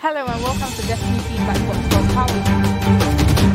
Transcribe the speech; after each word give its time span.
Hello 0.00 0.24
and 0.26 0.42
welcome 0.42 0.70
to 0.72 0.86
Destiny 0.86 1.18
Feedback 1.18 1.58
Box 1.66 1.78
for 1.94 2.14
Power. 2.14 3.50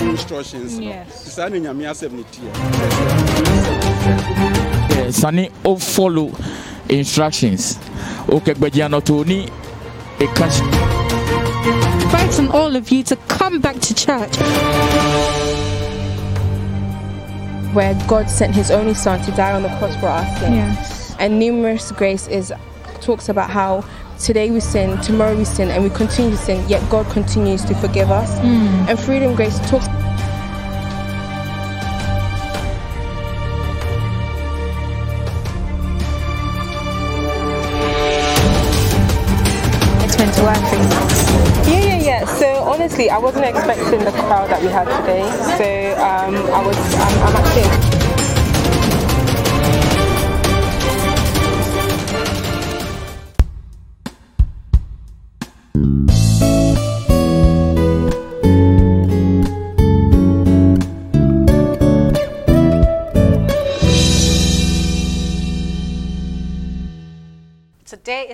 ɔbu 0.00 0.10
instructions 0.10 0.78
no 0.78 0.82
Yes. 0.84 1.34
saa 1.34 1.48
ne 1.48 1.60
nyame 1.60 1.84
asɛm 1.92 2.12
ne 2.12 2.22
tie 2.32 2.48
Yeah, 4.90 5.06
eh, 5.06 5.10
sani 5.12 5.50
o 5.64 5.76
follow 5.76 6.30
instructions 6.88 7.78
o 8.28 8.40
kẹgbẹjì 8.40 8.80
anọtò 8.86 9.24
ní 9.26 9.48
ẹka 10.18 10.46
inviting 12.02 12.50
all 12.52 12.76
of 12.76 12.90
you 12.92 13.02
to 13.02 13.16
come 13.28 13.58
back 13.58 13.80
to 13.80 13.94
church. 13.94 14.36
where 17.74 17.94
God 18.08 18.30
sent 18.30 18.54
his 18.54 18.70
only 18.70 18.94
son 18.94 19.20
to 19.24 19.30
die 19.32 19.52
on 19.52 19.62
the 19.62 19.68
cross 19.78 19.94
for 19.96 20.06
our 20.08 20.24
sin. 20.38 20.54
Yes. 20.54 20.95
And 21.18 21.38
numerous 21.38 21.92
grace 21.92 22.26
is 22.28 22.52
talks 23.00 23.28
about 23.28 23.50
how 23.50 23.84
today 24.18 24.50
we 24.50 24.60
sin, 24.60 25.00
tomorrow 25.00 25.36
we 25.36 25.44
sin, 25.44 25.70
and 25.70 25.82
we 25.82 25.90
continue 25.90 26.30
to 26.30 26.36
sin, 26.36 26.68
yet 26.68 26.88
God 26.90 27.06
continues 27.12 27.64
to 27.66 27.74
forgive 27.74 28.10
us. 28.10 28.38
And 28.88 28.98
freedom 28.98 29.34
grace 29.34 29.58
talks 29.70 29.86
Explain 40.04 40.32
to 40.32 40.42
work. 40.42 40.56
Yeah, 41.66 41.80
yeah, 41.80 42.00
yeah. 42.00 42.24
So 42.38 42.46
honestly, 42.62 43.10
I 43.10 43.18
wasn't 43.18 43.44
expecting 43.46 44.04
the 44.04 44.12
crowd 44.12 44.50
that 44.50 44.62
we 44.62 44.68
had 44.68 44.84
today. 45.00 45.24
So 45.58 46.02
um, 46.02 46.34
I 46.52 46.66
was, 46.66 46.76
I'm, 46.94 47.22
I'm 47.22 47.36
actually. 47.36 47.95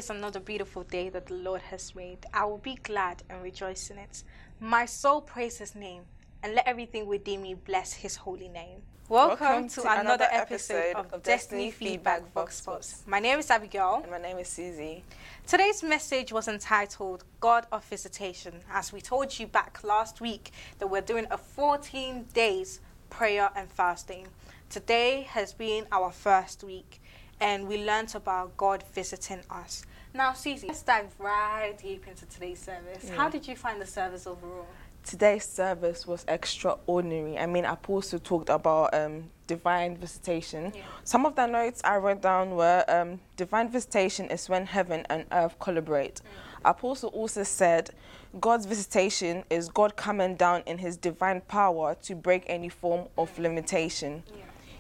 Is 0.02 0.10
another 0.10 0.40
beautiful 0.40 0.82
day 0.82 1.08
that 1.10 1.26
the 1.26 1.34
Lord 1.34 1.62
has 1.62 1.94
made. 1.94 2.26
I 2.34 2.44
will 2.44 2.58
be 2.58 2.74
glad 2.74 3.22
and 3.30 3.40
rejoice 3.40 3.88
in 3.88 3.98
it. 3.98 4.24
My 4.58 4.84
soul 4.84 5.20
praise 5.20 5.58
his 5.58 5.76
name, 5.76 6.02
and 6.42 6.56
let 6.56 6.66
everything 6.66 7.06
within 7.06 7.40
me 7.40 7.54
bless 7.54 7.92
his 7.92 8.16
holy 8.16 8.48
name. 8.48 8.82
Welcome, 9.08 9.68
to, 9.68 10.00
another, 10.00 10.26
episode, 10.28 10.96
of, 10.96 11.22
Destiny 11.22 11.70
Feedback 11.70 12.32
Vox 12.32 12.60
Pops. 12.60 13.04
My 13.06 13.20
name 13.20 13.38
is 13.38 13.48
Abigail. 13.48 14.00
And 14.02 14.10
my 14.10 14.18
name 14.18 14.38
is 14.38 14.48
Susie. 14.48 15.04
Today's 15.46 15.84
message 15.84 16.32
was 16.32 16.48
entitled 16.48 17.22
God 17.38 17.68
of 17.70 17.84
Visitation. 17.84 18.54
As 18.72 18.92
we 18.92 19.00
told 19.00 19.38
you 19.38 19.46
back 19.46 19.84
last 19.84 20.20
week 20.20 20.50
that 20.80 20.88
we're 20.88 21.00
doing 21.00 21.28
a 21.30 21.38
14 21.38 22.26
days 22.34 22.80
prayer 23.08 23.50
and 23.54 23.70
fasting. 23.70 24.26
Today 24.68 25.28
has 25.30 25.52
been 25.52 25.86
our 25.92 26.10
first 26.10 26.64
week 26.64 27.00
and 27.42 27.66
we 27.66 27.84
learnt 27.84 28.14
about 28.14 28.56
God 28.56 28.84
visiting 28.94 29.40
us. 29.50 29.84
Now, 30.14 30.34
Susie, 30.34 30.66
let's 30.66 30.82
dive 30.82 31.06
right 31.18 31.74
deep 31.80 32.06
into 32.06 32.26
today's 32.26 32.58
service. 32.58 33.08
How 33.08 33.30
did 33.30 33.48
you 33.48 33.56
find 33.56 33.80
the 33.80 33.86
service 33.86 34.26
overall? 34.26 34.66
Today's 35.04 35.44
service 35.44 36.06
was 36.06 36.24
extraordinary. 36.28 37.38
I 37.38 37.46
mean, 37.46 37.64
Apostle 37.64 38.18
talked 38.18 38.50
about 38.50 38.92
um, 38.92 39.30
divine 39.46 39.96
visitation. 39.96 40.70
Yeah. 40.74 40.82
Some 41.04 41.24
of 41.24 41.34
the 41.34 41.46
notes 41.46 41.80
I 41.82 41.96
wrote 41.96 42.20
down 42.20 42.50
were 42.50 42.84
um, 42.88 43.20
divine 43.36 43.70
visitation 43.70 44.26
is 44.26 44.48
when 44.50 44.66
heaven 44.66 45.06
and 45.08 45.24
earth 45.32 45.58
collaborate. 45.58 46.20
Apostle 46.64 47.08
also 47.10 47.42
said 47.42 47.90
God's 48.38 48.66
visitation 48.66 49.44
is 49.48 49.68
God 49.68 49.96
coming 49.96 50.36
down 50.36 50.62
in 50.66 50.78
his 50.78 50.96
divine 50.98 51.40
power 51.40 51.96
to 52.02 52.14
break 52.14 52.44
any 52.46 52.68
form 52.68 53.08
of 53.16 53.36
limitation. 53.38 54.22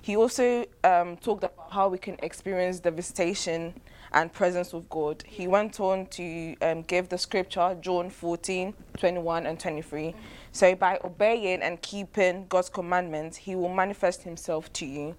He 0.02 0.16
also 0.16 0.66
um, 0.84 1.16
talked 1.16 1.44
about 1.44 1.68
how 1.70 1.88
we 1.88 1.96
can 1.96 2.16
experience 2.22 2.80
the 2.80 2.90
visitation 2.90 3.74
and 4.14 4.32
presence 4.32 4.72
of 4.72 4.88
God. 4.88 5.24
He 5.26 5.46
went 5.46 5.80
on 5.80 6.06
to 6.06 6.56
um, 6.62 6.82
give 6.82 7.08
the 7.08 7.18
scripture, 7.18 7.76
John 7.80 8.10
14, 8.10 8.74
21, 8.98 9.46
and 9.46 9.58
23. 9.58 10.14
So, 10.52 10.74
by 10.74 10.98
obeying 11.04 11.62
and 11.62 11.80
keeping 11.80 12.46
God's 12.48 12.68
commandments, 12.68 13.36
He 13.36 13.54
will 13.54 13.72
manifest 13.72 14.22
Himself 14.22 14.72
to 14.74 14.86
you. 14.86 15.16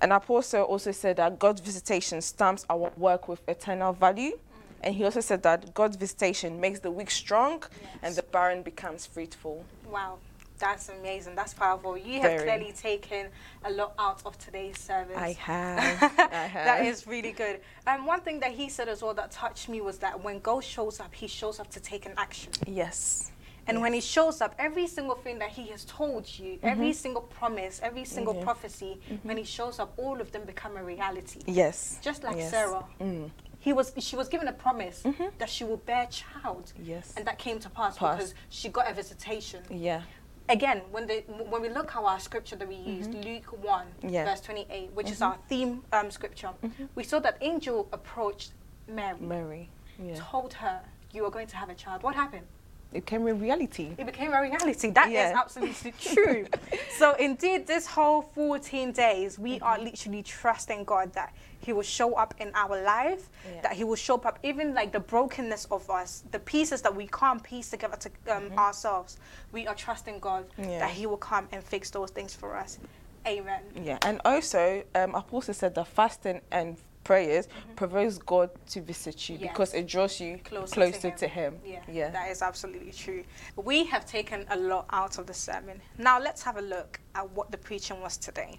And 0.00 0.12
Apostle 0.12 0.62
also 0.62 0.92
said 0.92 1.16
that 1.16 1.38
God's 1.38 1.60
visitation 1.60 2.20
stamps 2.20 2.66
our 2.68 2.92
work 2.96 3.28
with 3.28 3.40
eternal 3.48 3.92
value. 3.92 4.38
And 4.82 4.94
he 4.94 5.02
also 5.04 5.20
said 5.20 5.42
that 5.44 5.72
God's 5.72 5.96
visitation 5.96 6.60
makes 6.60 6.80
the 6.80 6.90
weak 6.90 7.10
strong 7.10 7.62
and 8.02 8.14
the 8.14 8.22
barren 8.22 8.62
becomes 8.62 9.06
fruitful. 9.06 9.64
Wow, 9.90 10.18
that's 10.58 10.88
amazing. 10.88 11.34
That's 11.34 11.54
powerful. 11.54 11.96
You 11.96 12.20
have 12.20 12.30
Very. 12.30 12.42
clearly 12.42 12.72
taken 12.72 13.28
a 13.64 13.70
lot 13.70 13.94
out 13.98 14.22
of 14.24 14.38
today's 14.38 14.78
service. 14.78 15.16
I 15.16 15.32
have. 15.40 16.02
I 16.02 16.46
have. 16.46 16.64
that 16.64 16.84
is 16.86 17.06
really 17.06 17.32
good. 17.32 17.60
And 17.86 18.06
one 18.06 18.20
thing 18.20 18.40
that 18.40 18.52
he 18.52 18.68
said 18.68 18.88
as 18.88 19.02
well 19.02 19.14
that 19.14 19.30
touched 19.30 19.68
me 19.68 19.80
was 19.80 19.98
that 19.98 20.22
when 20.22 20.40
God 20.40 20.64
shows 20.64 21.00
up, 21.00 21.14
he 21.14 21.26
shows 21.26 21.58
up 21.60 21.70
to 21.70 21.80
take 21.80 22.06
an 22.06 22.12
action. 22.16 22.52
Yes. 22.66 23.32
And 23.66 23.80
when 23.80 23.94
he 23.94 24.00
shows 24.00 24.40
up, 24.40 24.54
every 24.58 24.86
single 24.86 25.16
thing 25.16 25.38
that 25.38 25.48
he 25.48 25.68
has 25.68 25.84
told 25.86 26.28
you, 26.38 26.58
every 26.62 26.88
mm-hmm. 26.88 26.92
single 26.92 27.22
promise, 27.22 27.80
every 27.82 28.04
single 28.04 28.34
Yeah. 28.34 28.44
prophecy, 28.44 29.00
mm-hmm. 29.10 29.26
when 29.26 29.36
he 29.38 29.44
shows 29.44 29.78
up, 29.78 29.94
all 29.96 30.20
of 30.20 30.32
them 30.32 30.44
become 30.44 30.76
a 30.76 30.84
reality. 30.84 31.40
Yes. 31.46 31.98
Just 32.02 32.22
like 32.24 32.36
Yes. 32.36 32.50
Sarah. 32.50 32.84
Mm. 33.00 33.30
He 33.60 33.72
was 33.72 33.94
she 33.98 34.14
was 34.14 34.28
given 34.28 34.46
a 34.48 34.52
promise 34.52 35.02
that 35.38 35.48
she 35.48 35.64
will 35.64 35.78
bear 35.78 36.06
child. 36.08 36.74
Yes. 36.82 37.14
And 37.16 37.26
that 37.26 37.38
came 37.38 37.58
to 37.60 37.70
pass 37.70 37.96
Pass. 37.96 38.16
because 38.16 38.34
she 38.50 38.68
got 38.68 38.90
a 38.90 38.92
visitation. 38.92 39.62
Yeah. 39.70 40.02
Again, 40.48 40.82
when 40.90 41.06
the 41.06 41.22
when 41.50 41.62
we 41.62 41.68
look 41.70 41.90
at 41.96 42.02
our 42.02 42.20
scripture 42.20 42.56
that 42.56 42.68
we 42.68 42.74
used, 42.76 43.14
Luke 43.14 43.46
1, 43.62 43.86
Mm-hmm. 44.02 44.08
Yeah. 44.10 44.24
Mm-hmm. 44.24 44.30
verse 44.30 44.40
28, 44.42 44.90
which 44.92 45.10
is 45.10 45.22
our 45.22 45.38
theme 45.48 45.82
um, 45.92 46.10
scripture, 46.10 46.50
we 46.94 47.02
saw 47.02 47.18
that 47.20 47.38
angel 47.40 47.88
approached 47.92 48.52
Mary, 48.86 49.18
Mary. 49.20 49.70
Yeah. 49.98 50.16
told 50.18 50.52
her, 50.54 50.80
You 51.12 51.24
are 51.24 51.30
going 51.30 51.46
to 51.46 51.56
have 51.56 51.70
a 51.70 51.74
child. 51.74 52.02
What 52.02 52.14
happened? 52.14 52.46
It 52.94 53.04
became 53.04 53.26
a 53.26 53.34
reality. 53.34 53.90
It 53.98 54.06
became 54.06 54.32
a 54.32 54.40
reality. 54.40 54.90
That 54.90 55.08
is 55.08 55.14
Yeah. 55.14 55.32
absolutely 55.36 55.92
true. 56.00 56.46
so, 56.98 57.14
indeed, 57.14 57.66
this 57.66 57.86
whole 57.88 58.22
14 58.22 58.92
days, 58.92 59.36
we 59.38 59.58
are 59.60 59.74
Mm-hmm. 59.76 59.84
literally 59.84 60.22
trusting 60.22 60.84
God 60.84 61.12
that 61.14 61.32
He 61.58 61.72
will 61.72 61.82
show 61.82 62.14
up 62.14 62.34
in 62.38 62.52
our 62.54 62.80
life, 62.84 63.28
Yeah. 63.52 63.62
that 63.62 63.72
He 63.72 63.82
will 63.82 63.96
show 63.96 64.14
up 64.18 64.38
even 64.44 64.74
like 64.74 64.92
the 64.92 65.00
brokenness 65.00 65.64
of 65.72 65.90
us, 65.90 66.22
the 66.30 66.38
pieces 66.38 66.82
that 66.82 66.94
we 66.94 67.08
can't 67.08 67.42
piece 67.42 67.70
together 67.70 67.96
to 67.96 68.10
um, 68.36 68.52
ourselves. 68.56 69.16
We 69.52 69.66
are 69.66 69.74
trusting 69.74 70.20
God 70.20 70.44
Mm-hmm. 70.56 70.70
Yeah. 70.70 70.78
that 70.78 70.90
He 70.90 71.06
will 71.06 71.16
come 71.32 71.48
and 71.50 71.62
fix 71.64 71.90
those 71.90 72.10
things 72.12 72.32
for 72.34 72.56
us. 72.56 72.78
Amen. 73.26 73.62
Yeah. 73.82 73.98
And 74.02 74.20
also, 74.24 74.84
um, 74.94 75.14
Apostle 75.16 75.54
said 75.54 75.74
that 75.74 75.88
fasting 75.88 76.42
and 76.52 76.76
prayers 77.04 77.46
mm-hmm. 77.46 77.74
provokes 77.74 78.18
God 78.18 78.50
to 78.70 78.80
visit 78.80 79.28
you 79.28 79.36
Yes. 79.38 79.50
because 79.50 79.74
it 79.74 79.86
draws 79.86 80.20
you 80.20 80.38
Closer, 80.44 80.74
closer, 80.74 81.10
to, 81.10 81.16
to 81.16 81.28
him. 81.28 81.58
Him. 81.62 81.82
Yeah, 81.90 82.10
that 82.10 82.30
is 82.30 82.42
absolutely 82.42 82.92
true. 82.92 83.22
We 83.56 83.84
have 83.84 84.06
taken 84.06 84.46
a 84.50 84.56
lot 84.56 84.86
out 84.90 85.18
of 85.18 85.26
the 85.26 85.34
sermon. 85.34 85.80
Now 85.98 86.18
let's 86.18 86.42
have 86.42 86.56
a 86.56 86.62
look 86.62 87.00
at 87.14 87.30
what 87.30 87.50
the 87.50 87.58
preaching 87.58 88.00
was 88.00 88.16
today. 88.16 88.58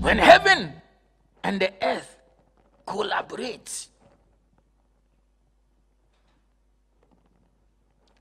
When 0.00 0.18
heaven 0.18 0.72
and 1.42 1.60
the 1.60 1.72
earth 1.82 2.16
collaborate, 2.86 3.88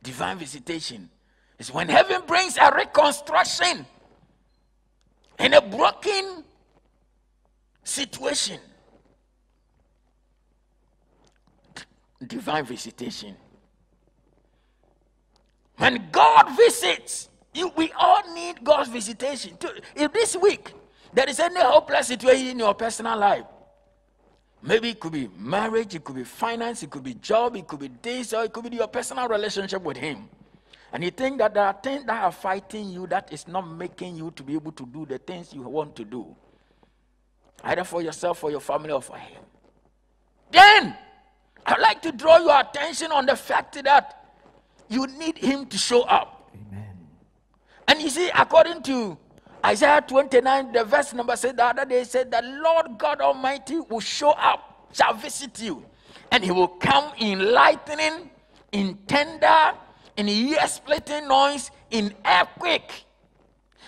divine 0.02 0.38
visitation 0.40 1.10
is 1.60 1.72
when 1.72 1.90
heaven 1.90 2.22
brings 2.26 2.58
a 2.58 2.74
reconstruction 2.76 3.86
in 5.40 5.54
a 5.54 5.62
broken 5.62 6.44
situation. 7.84 8.60
Divine 12.26 12.66
visitation. 12.66 13.36
When 15.78 16.08
God 16.12 16.56
visits, 16.56 17.30
you, 17.54 17.72
we 17.76 17.92
all 17.98 18.34
need 18.34 18.64
God's 18.64 18.90
visitation. 18.90 19.58
If 19.96 20.14
this 20.14 20.36
week 20.36 20.74
there 21.14 21.30
is 21.30 21.40
any 21.40 21.60
hopeless 21.62 22.08
situation 22.08 22.48
in 22.48 22.60
your 22.60 22.74
personal 22.74 23.18
life, 23.18 23.46
maybe 24.62 24.90
it 24.90 25.00
could 25.00 25.12
be 25.12 25.30
marriage, 25.38 25.94
it 25.96 26.04
could 26.04 26.16
be 26.16 26.24
finance, 26.24 26.84
it 26.84 26.90
could 26.90 27.04
be 27.04 27.16
job, 27.16 27.56
it 27.56 27.68
could 27.68 27.80
be 27.80 27.92
this, 28.02 28.34
or 28.34 28.46
it 28.46 28.54
could 28.54 28.70
be 28.70 28.76
your 28.76 28.88
personal 28.88 29.28
relationship 29.28 29.82
with 29.82 29.98
Him. 29.98 30.30
And 30.96 31.04
you 31.04 31.12
think 31.12 31.40
that 31.40 31.54
there 31.54 31.66
are 31.66 31.76
things 31.84 32.06
that 32.06 32.24
are 32.24 32.32
fighting 32.32 32.90
you 32.90 33.06
that 33.08 33.28
is 33.34 33.50
not 33.50 33.68
making 33.68 34.16
you 34.16 34.32
to 34.32 34.44
be 34.44 34.54
able 34.54 34.72
to 34.72 34.86
do 34.86 35.06
the 35.06 35.18
things 35.18 35.54
you 35.54 35.62
want 35.64 35.94
to 35.98 36.06
do, 36.06 36.34
either 37.66 37.84
for 37.84 38.02
yourself, 38.02 38.40
for 38.40 38.50
your 38.50 38.62
family, 38.62 38.92
or 38.94 39.02
for 39.02 39.18
Him. 39.18 39.42
Then 40.52 40.96
I'd 41.66 41.82
like 41.82 42.02
to 42.04 42.14
draw 42.14 42.38
your 42.38 42.58
attention 42.62 43.12
on 43.12 43.26
the 43.26 43.36
fact 43.36 43.84
that 43.84 44.38
you 44.88 45.06
need 45.06 45.38
Him 45.38 45.66
to 45.66 45.78
show 45.78 46.04
up. 46.04 46.50
Amen. 46.70 46.96
And 47.90 48.02
you 48.02 48.10
see, 48.10 48.30
according 48.34 48.82
to 48.84 49.18
Isaiah 49.66 50.02
29, 50.08 50.72
the 50.72 50.86
verse 50.86 51.14
number 51.14 51.36
said 51.36 51.58
the 51.58 51.66
other 51.66 51.84
day 51.84 52.06
said 52.06 52.32
the 52.32 52.42
Lord 52.42 52.98
God 52.98 53.20
Almighty 53.20 53.82
will 53.82 54.00
show 54.00 54.30
up, 54.30 54.88
shall 54.94 55.14
visit 55.14 55.62
you, 55.62 55.86
and 56.32 56.42
he 56.42 56.52
will 56.52 56.70
come 56.70 57.12
in 57.18 57.52
lightning, 57.52 58.30
in 58.72 58.96
thunder, 59.10 59.74
in 60.18 60.30
ear 60.30 60.68
splitting 60.68 61.28
noise, 61.28 61.72
in 61.92 62.14
earthquake. 62.26 63.06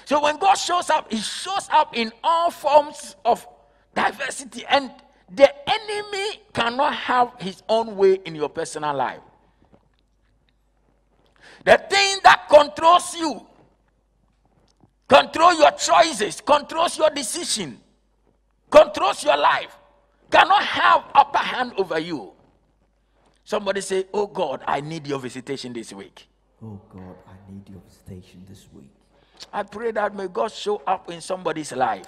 So 0.06 0.22
when 0.22 0.38
God 0.38 0.56
shows 0.56 0.90
up, 0.90 1.12
he 1.12 1.18
shows 1.18 1.68
up 1.72 1.96
in 1.96 2.12
all 2.24 2.52
forms 2.52 3.16
of 3.26 3.46
diversity, 3.94 4.64
and 4.70 4.92
the 5.30 5.52
enemy 5.70 6.42
cannot 6.54 6.94
have 6.94 7.34
his 7.40 7.62
own 7.68 7.98
way 7.98 8.20
in 8.26 8.36
your 8.36 8.50
personal 8.50 8.96
life. 8.96 9.20
The 11.66 11.78
thing 11.90 12.20
that 12.24 12.48
controls 12.48 13.14
you, 13.16 13.46
control 15.10 15.54
your 15.56 15.72
choices, 15.72 16.40
controls 16.40 16.98
your 16.98 17.10
decision, 17.10 17.82
controls 18.70 19.24
your 19.24 19.36
life, 19.38 19.76
cannot 20.32 20.64
have 20.64 21.04
upper 21.14 21.40
hand 21.40 21.74
over 21.78 22.00
you. 22.00 22.32
Somebody 23.48 23.80
say, 23.80 24.04
Oh 24.14 24.28
God, 24.28 24.62
I 24.68 24.82
need 24.82 25.08
your 25.08 25.20
visitation 25.20 25.72
this 25.72 25.94
week. 25.94 26.28
Oh 26.62 26.82
God, 26.90 27.16
I 27.26 27.50
need 27.50 27.70
your 27.70 27.80
visitation 27.88 28.46
this 28.46 28.68
week. 28.74 28.92
I 29.54 29.64
pray 29.64 29.92
that 29.92 30.14
may 30.14 30.28
God 30.28 30.52
show 30.52 30.82
up 30.86 31.10
in 31.10 31.22
somebody's 31.22 31.72
life. 31.72 32.08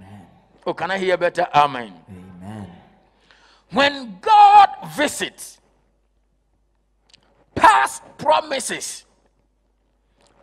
Amen. 0.00 0.26
Oh, 0.66 0.74
can 0.74 0.90
I 0.90 0.98
hear 0.98 1.16
better? 1.16 1.46
Amen. 1.54 1.92
Amen. 2.10 2.72
When 3.70 4.18
God 4.20 4.68
visits, 4.96 5.60
past 7.54 8.02
promises 8.18 9.04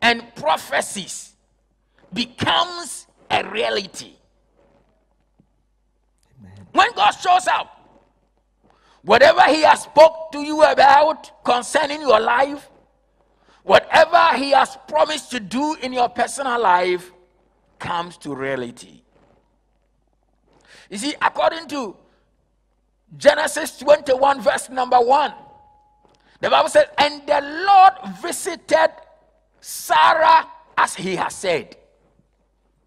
and 0.02 0.34
prophecies 0.34 1.36
becomes 2.14 3.08
a 3.30 3.44
reality. 3.50 4.14
Amen. 6.40 6.68
When 6.72 6.94
God 6.94 7.12
shows 7.12 7.48
up, 7.48 7.77
whatever 9.08 9.42
He 9.44 9.62
has 9.62 9.84
spoke 9.84 10.34
to 10.34 10.40
you 10.40 10.62
about 10.64 11.44
concerning 11.46 12.02
your 12.02 12.20
life, 12.20 12.70
whatever 13.64 14.36
He 14.36 14.52
has 14.52 14.78
promised 14.88 15.32
to 15.32 15.40
do 15.40 15.76
in 15.82 15.94
your 15.94 16.10
personal 16.10 16.62
life, 16.62 17.14
comes 17.80 18.18
to 18.18 18.36
reality. 18.36 19.02
You 20.90 20.98
see, 20.98 21.16
according 21.22 21.70
to 21.70 21.96
Genesis 23.16 23.78
21, 23.80 24.42
verse 24.42 24.70
number 24.70 25.00
1, 25.00 25.34
the 26.42 26.50
Bible 26.50 26.70
says, 26.70 26.88
And 26.98 27.26
the 27.26 27.40
Lord 27.66 28.16
visited 28.22 28.90
Sarah 29.62 30.48
as 30.78 30.96
he 30.96 31.16
has 31.16 31.34
said. 31.34 31.78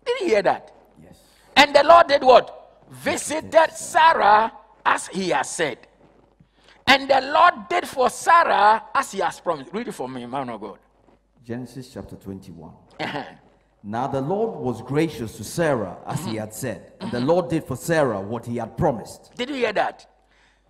Did 0.05 0.21
you 0.21 0.27
hear 0.27 0.43
that? 0.43 0.71
Yes. 1.03 1.19
And 1.57 1.75
the 1.75 1.83
Lord 1.83 2.09
did 2.09 2.23
what? 2.23 2.85
Visited 2.91 3.71
Sarah 3.73 4.53
as 4.85 5.09
he 5.09 5.31
has 5.31 5.49
said. 5.49 5.87
And 6.87 7.09
the 7.09 7.21
Lord 7.21 7.69
did 7.69 7.87
for 7.87 8.11
Sarah 8.11 8.85
as 8.94 9.12
he 9.12 9.21
has 9.21 9.41
promised. 9.41 9.73
Read 9.73 9.88
it 9.88 9.93
for 9.93 10.09
me, 10.09 10.27
man 10.27 10.49
of 10.49 10.61
God. 10.61 10.79
Genesis 11.44 11.91
chapter 11.93 12.17
21. 12.17 12.71
Uh-huh. 13.00 13.25
Now 13.82 14.06
the 14.06 14.21
Lord 14.21 14.61
was 14.61 14.82
gracious 14.82 15.37
to 15.38 15.44
Sarah 15.44 15.97
as 16.06 16.25
he 16.25 16.37
had 16.37 16.53
said, 16.53 16.93
and 17.00 17.11
the 17.11 17.21
Lord 17.21 17.49
did 17.49 17.65
for 17.65 17.77
Sarah 17.77 18.21
what 18.21 18.44
he 18.44 18.56
had 18.59 18.77
promised. 18.77 19.32
Did 19.37 19.49
you 19.49 19.55
hear 19.56 19.73
that? 19.73 20.06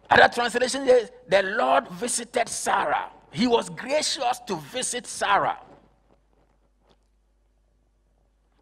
Other 0.08 0.28
translation 0.32 0.86
says, 0.86 1.10
the 1.28 1.42
Lord 1.42 1.88
visited 1.88 2.48
Sarah. 2.48 3.10
He 3.32 3.46
was 3.46 3.68
gracious 3.70 4.40
to 4.46 4.56
visit 4.56 5.06
Sarah. 5.06 5.58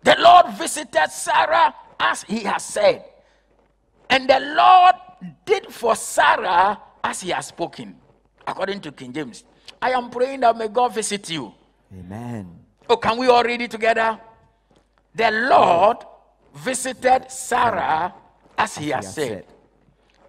The 0.02 0.16
Lord 0.18 0.46
visited 0.54 1.10
Sarah 1.10 1.74
as 2.00 2.22
he 2.22 2.40
has 2.40 2.64
said. 2.64 3.04
And 4.08 4.28
the 4.28 4.40
Lord 4.40 4.94
did 5.44 5.66
for 5.72 5.94
Sarah 5.96 6.80
as 7.08 7.22
he 7.22 7.30
has 7.30 7.46
spoken. 7.46 7.96
According 8.46 8.80
to 8.82 8.92
King 8.92 9.12
James. 9.12 9.44
I 9.80 9.92
am 9.92 10.10
praying 10.10 10.40
that 10.40 10.56
may 10.56 10.68
God 10.68 10.94
visit 10.94 11.28
you. 11.30 11.52
Amen. 11.92 12.50
Oh, 12.88 12.96
can 12.96 13.16
we 13.18 13.28
all 13.28 13.42
read 13.42 13.60
it 13.62 13.70
together? 13.70 14.18
The 15.14 15.30
Lord 15.30 15.98
visited 16.54 17.30
Sarah 17.30 18.14
as 18.56 18.76
he 18.76 18.90
has 18.90 19.14
said. 19.14 19.46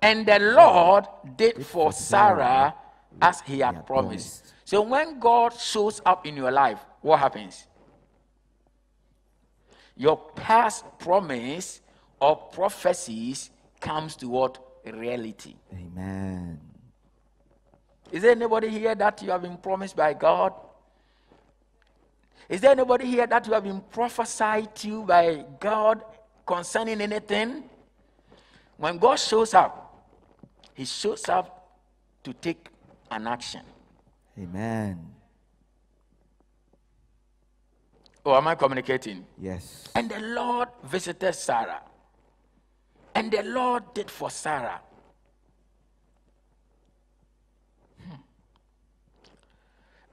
And 0.02 0.26
the 0.26 0.40
Lord 0.40 1.06
did 1.36 1.66
for 1.66 1.92
Sarah 1.92 2.74
as 3.22 3.42
he 3.42 3.60
had 3.60 3.86
promised. 3.86 4.54
So 4.64 4.82
when 4.82 5.20
God 5.20 5.54
shows 5.54 6.02
up 6.06 6.26
in 6.26 6.38
your 6.38 6.52
life, 6.52 6.80
what 7.02 7.20
happens? 7.20 7.66
Your 9.96 10.18
past 10.36 10.86
promise 11.00 11.82
or 12.22 12.38
prophecies 12.38 13.50
comes 13.82 14.16
to 14.18 14.30
what? 14.30 14.66
Reality. 14.86 15.56
Amen. 15.74 16.69
Is 18.12 18.22
there 18.24 18.32
anybody 18.32 18.70
here 18.70 18.96
that 18.96 19.22
you 19.22 19.32
have 19.32 19.42
been 19.42 19.58
promised 19.58 19.96
by 19.96 20.14
God? 20.14 20.54
Is 22.48 22.62
there 22.62 22.72
anybody 22.72 23.06
here 23.06 23.28
that 23.28 23.46
you 23.46 23.54
have 23.54 23.64
been 23.64 23.82
prophesied 23.92 24.76
to 24.78 25.04
by 25.04 25.46
God 25.60 26.04
concerning 26.46 27.00
anything? 27.02 27.64
When 28.78 28.98
God 28.98 29.16
shows 29.18 29.54
up, 29.54 30.04
He 30.74 30.86
shows 30.86 31.28
up 31.30 31.78
to 32.24 32.34
take 32.34 32.70
an 33.12 33.28
action. 33.28 33.62
Amen. 34.38 35.06
Oh, 38.26 38.36
am 38.36 38.48
I 38.48 38.56
communicating? 38.56 39.26
Yes. 39.40 39.88
And 39.96 40.10
the 40.10 40.20
Lord 40.20 40.70
visited 40.84 41.34
Sarah. 41.34 41.82
And 43.16 43.32
the 43.32 43.44
Lord 43.44 43.94
did 43.94 44.12
for 44.12 44.30
Sarah. 44.30 44.80
Hmm. 48.06 48.16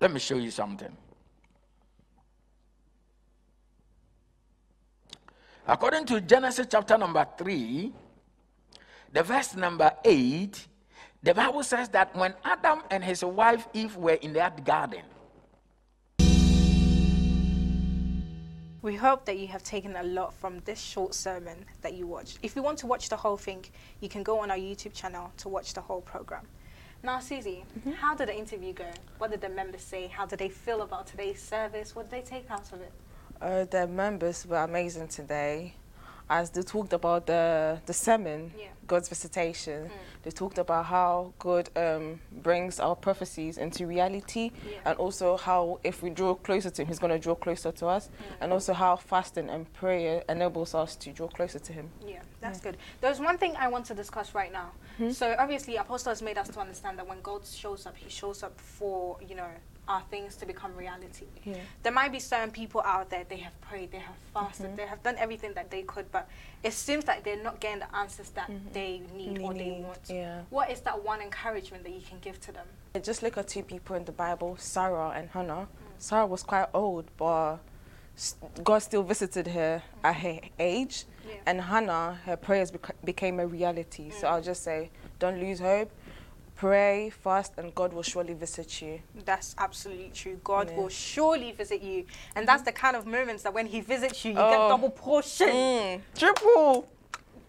Let 0.00 0.12
me 0.12 0.20
show 0.20 0.36
you 0.36 0.50
something. 0.50 0.94
According 5.66 6.06
to 6.06 6.20
Genesis 6.20 6.66
chapter 6.70 6.96
number 6.96 7.26
3, 7.38 7.92
the 9.12 9.22
verse 9.22 9.56
number 9.56 9.90
8, 10.04 10.66
the 11.22 11.34
Bible 11.34 11.62
says 11.62 11.88
that 11.88 12.14
when 12.14 12.34
Adam 12.44 12.82
and 12.90 13.02
his 13.02 13.24
wife 13.24 13.66
Eve 13.72 13.96
were 13.96 14.12
in 14.12 14.32
that 14.34 14.64
garden, 14.64 15.02
We 18.86 18.94
hope 18.94 19.24
that 19.24 19.36
you 19.36 19.48
have 19.48 19.64
taken 19.64 19.96
a 19.96 20.04
lot 20.04 20.32
from 20.32 20.60
this 20.60 20.80
short 20.80 21.12
sermon 21.12 21.64
that 21.82 21.94
you 21.94 22.06
watched. 22.06 22.38
If 22.44 22.54
you 22.54 22.62
want 22.62 22.78
to 22.78 22.86
watch 22.86 23.08
the 23.08 23.16
whole 23.16 23.36
thing, 23.36 23.64
you 24.00 24.08
can 24.08 24.22
go 24.22 24.38
on 24.38 24.48
our 24.52 24.56
YouTube 24.56 24.94
channel 24.94 25.32
to 25.38 25.48
watch 25.48 25.74
the 25.74 25.80
whole 25.80 26.02
program. 26.02 26.46
Now, 27.06 27.20
Susie, 27.20 27.64
how 28.00 28.16
did 28.16 28.26
the 28.26 28.36
interview 28.36 28.72
go? 28.72 28.90
What 29.18 29.30
did 29.30 29.40
the 29.40 29.48
members 29.48 29.82
say? 29.82 30.08
How 30.08 30.26
did 30.26 30.40
they 30.40 30.48
feel 30.48 30.82
about 30.82 31.06
today's 31.06 31.40
service? 31.40 31.94
What 31.94 32.10
did 32.10 32.18
they 32.18 32.28
take 32.28 32.50
out 32.50 32.72
of 32.72 32.80
it? 32.80 32.90
Uh, 33.40 33.64
the 33.64 33.86
members 33.86 34.44
were 34.44 34.56
amazing 34.56 35.06
today. 35.06 35.74
As 36.28 36.50
they 36.50 36.62
talked 36.62 36.92
about 36.92 37.26
the, 37.26 37.80
the 37.86 37.92
sermon, 37.92 38.52
Yeah. 38.58 38.68
God's 38.86 39.08
visitation, 39.08 39.86
mm. 39.86 39.90
they 40.22 40.30
talked 40.30 40.58
about 40.58 40.86
how 40.86 41.32
God 41.38 41.70
um, 41.76 42.20
brings 42.30 42.78
our 42.78 42.94
prophecies 42.94 43.58
into 43.58 43.86
reality 43.86 44.50
Yeah. 44.64 44.78
and 44.86 44.98
also 44.98 45.36
how 45.36 45.80
if 45.84 46.02
we 46.02 46.10
draw 46.10 46.34
closer 46.34 46.70
to 46.70 46.82
Him, 46.82 46.88
He's 46.88 46.98
going 46.98 47.12
to 47.12 47.18
draw 47.18 47.34
closer 47.34 47.72
to 47.72 47.86
us, 47.86 48.08
mm. 48.08 48.36
and 48.40 48.52
also 48.52 48.72
how 48.72 48.96
fasting 48.96 49.48
and 49.50 49.72
prayer 49.72 50.22
enables 50.28 50.74
us 50.74 50.96
to 50.96 51.10
draw 51.12 51.28
closer 51.28 51.58
to 51.58 51.72
Him. 51.72 51.90
Yeah, 52.06 52.20
that's 52.40 52.60
good. 52.60 52.76
There's 53.00 53.20
one 53.20 53.38
thing 53.38 53.54
I 53.56 53.68
want 53.68 53.86
to 53.86 53.94
discuss 53.94 54.34
right 54.34 54.52
now. 54.52 54.70
Hmm? 54.98 55.10
So 55.10 55.34
obviously, 55.38 55.76
Apostle 55.76 56.10
has 56.10 56.22
made 56.22 56.38
us 56.38 56.48
to 56.48 56.60
understand 56.60 56.98
that 56.98 57.06
when 57.06 57.20
God 57.22 57.44
shows 57.44 57.86
up, 57.86 57.96
He 57.96 58.08
shows 58.10 58.42
up 58.42 58.60
for 58.60 59.18
you 59.28 59.34
know 59.34 59.50
our 59.88 60.02
things 60.10 60.36
to 60.36 60.46
become 60.46 60.74
reality. 60.76 61.26
Yeah. 61.44 61.56
There 61.82 61.92
might 61.92 62.12
be 62.12 62.18
certain 62.18 62.50
people 62.50 62.82
out 62.84 63.10
there 63.10 63.24
they 63.28 63.36
have 63.38 63.58
prayed, 63.60 63.92
they 63.92 63.98
have 63.98 64.16
fasted, 64.34 64.66
mm-hmm. 64.66 64.76
they 64.76 64.86
have 64.86 65.02
done 65.02 65.16
everything 65.18 65.52
that 65.54 65.70
they 65.70 65.82
could, 65.82 66.10
but 66.10 66.28
it 66.62 66.72
seems 66.72 67.06
like 67.06 67.22
they're 67.22 67.42
not 67.42 67.60
getting 67.60 67.80
the 67.80 67.96
answers 67.96 68.30
that 68.30 68.50
mm-hmm. 68.50 68.72
they 68.72 69.02
need 69.14 69.40
or 69.40 69.54
they 69.54 69.70
Need, 69.70 69.84
want. 69.84 69.98
yeah. 70.08 70.42
What 70.50 70.70
is 70.70 70.80
that 70.80 71.04
one 71.04 71.20
encouragement 71.20 71.84
that 71.84 71.92
you 71.92 72.00
can 72.00 72.18
give 72.20 72.40
to 72.40 72.52
them? 72.52 72.66
Just 73.02 73.22
look 73.22 73.36
at 73.36 73.48
two 73.48 73.62
people 73.62 73.94
in 73.96 74.04
the 74.04 74.12
Bible, 74.12 74.56
Sarah 74.58 75.10
and 75.10 75.28
Hannah. 75.30 75.68
Mm. 75.68 75.68
Sarah 75.98 76.26
was 76.26 76.42
quite 76.42 76.68
old, 76.72 77.04
but 77.16 77.58
God 78.64 78.78
still 78.78 79.02
visited 79.02 79.46
her 79.48 79.82
at 80.02 80.16
her 80.16 80.40
age. 80.58 81.04
Yeah. 81.28 81.34
And 81.46 81.60
Hannah, 81.60 82.18
her 82.24 82.36
prayers 82.36 82.70
bec- 82.70 82.96
became 83.04 83.38
a 83.38 83.46
reality. 83.46 84.10
So 84.10 84.26
mm. 84.26 84.30
I'll 84.30 84.42
just 84.42 84.62
say, 84.62 84.90
don't 85.18 85.38
lose 85.38 85.60
hope. 85.60 85.90
Pray, 86.56 87.10
fast, 87.10 87.52
and 87.58 87.74
God 87.74 87.92
will 87.92 88.02
surely 88.02 88.32
visit 88.32 88.80
you. 88.80 89.00
That's 89.26 89.54
absolutely 89.58 90.10
true. 90.14 90.40
God 90.42 90.70
Yeah. 90.70 90.76
will 90.78 90.88
surely 90.88 91.52
visit 91.52 91.82
you, 91.82 92.06
and 92.34 92.48
that's 92.48 92.62
the 92.62 92.72
kind 92.72 92.96
of 92.96 93.06
moments 93.06 93.42
that 93.42 93.52
when 93.52 93.66
He 93.66 93.80
visits 93.82 94.24
you, 94.24 94.30
you 94.30 94.36
get 94.38 94.58
Oh. 94.58 94.68
double 94.70 94.88
portion. 94.90 95.48
Mm, 95.48 96.00
triple. 96.16 96.88